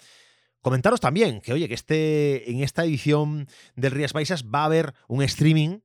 Comentaros 0.60 0.98
también 0.98 1.40
que, 1.40 1.52
oye, 1.52 1.68
que 1.68 1.74
este, 1.74 2.50
en 2.50 2.64
esta 2.64 2.84
edición 2.84 3.46
del 3.76 3.92
Rías 3.92 4.12
Baixas 4.12 4.44
va 4.44 4.62
a 4.62 4.64
haber 4.64 4.92
un 5.06 5.22
streaming 5.22 5.78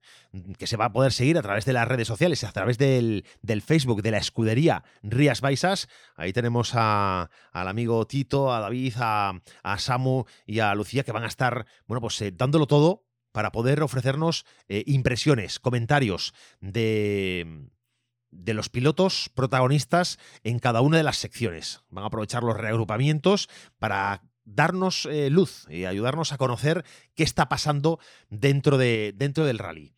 que 0.58 0.66
se 0.66 0.78
va 0.78 0.86
a 0.86 0.92
poder 0.92 1.12
seguir 1.12 1.38
a 1.38 1.44
través 1.44 1.66
de 1.66 1.74
las 1.74 1.88
redes 1.88 2.08
sociales, 2.08 2.44
a 2.44 2.52
través 2.52 2.80
del, 2.80 3.24
Facebook 3.64 4.02
de 4.02 4.10
la 4.10 4.18
escudería 4.18 4.84
Rías 5.04 5.42
Baixas. 5.42 5.90
Ahí 6.16 6.34
tenemos 6.34 6.72
a, 6.74 7.30
al 7.52 7.68
amigo 7.68 8.08
Tito, 8.08 8.52
a 8.52 8.62
David, 8.62 8.96
a, 8.98 9.42
Samu 9.78 10.26
y 10.48 10.58
a 10.60 10.74
Lucía 10.74 11.04
que 11.04 11.12
van 11.12 11.24
a 11.24 11.28
estar, 11.28 11.68
bueno, 11.86 12.02
pues 12.02 12.20
eh, 12.24 12.32
dándolo 12.36 12.66
todo 12.66 13.04
para 13.34 13.52
poder 13.52 13.84
ofrecernos 13.84 14.46
eh, 14.69 14.84
impresiones, 14.88 15.60
comentarios 15.60 16.34
de, 16.62 17.67
de 18.32 18.54
los 18.54 18.69
pilotos 18.69 19.30
protagonistas 19.34 20.19
en 20.43 20.60
cada 20.60 20.80
una 20.80 20.98
de 20.98 21.04
las 21.04 21.17
secciones. 21.17 21.82
Van 21.89 22.06
a 22.06 22.08
aprovechar 22.08 22.43
los 22.43 22.56
reagrupamientos 22.56 23.50
para 23.80 24.24
darnos 24.46 25.06
eh, 25.06 25.30
luz 25.30 25.65
y 25.69 25.86
ayudarnos 25.86 26.32
a 26.32 26.38
conocer 26.38 26.86
qué 27.15 27.24
está 27.24 27.50
pasando 27.50 28.00
dentro, 28.30 28.78
de, 28.78 29.13
dentro 29.15 29.46
del 29.46 29.60
rally. 29.60 29.93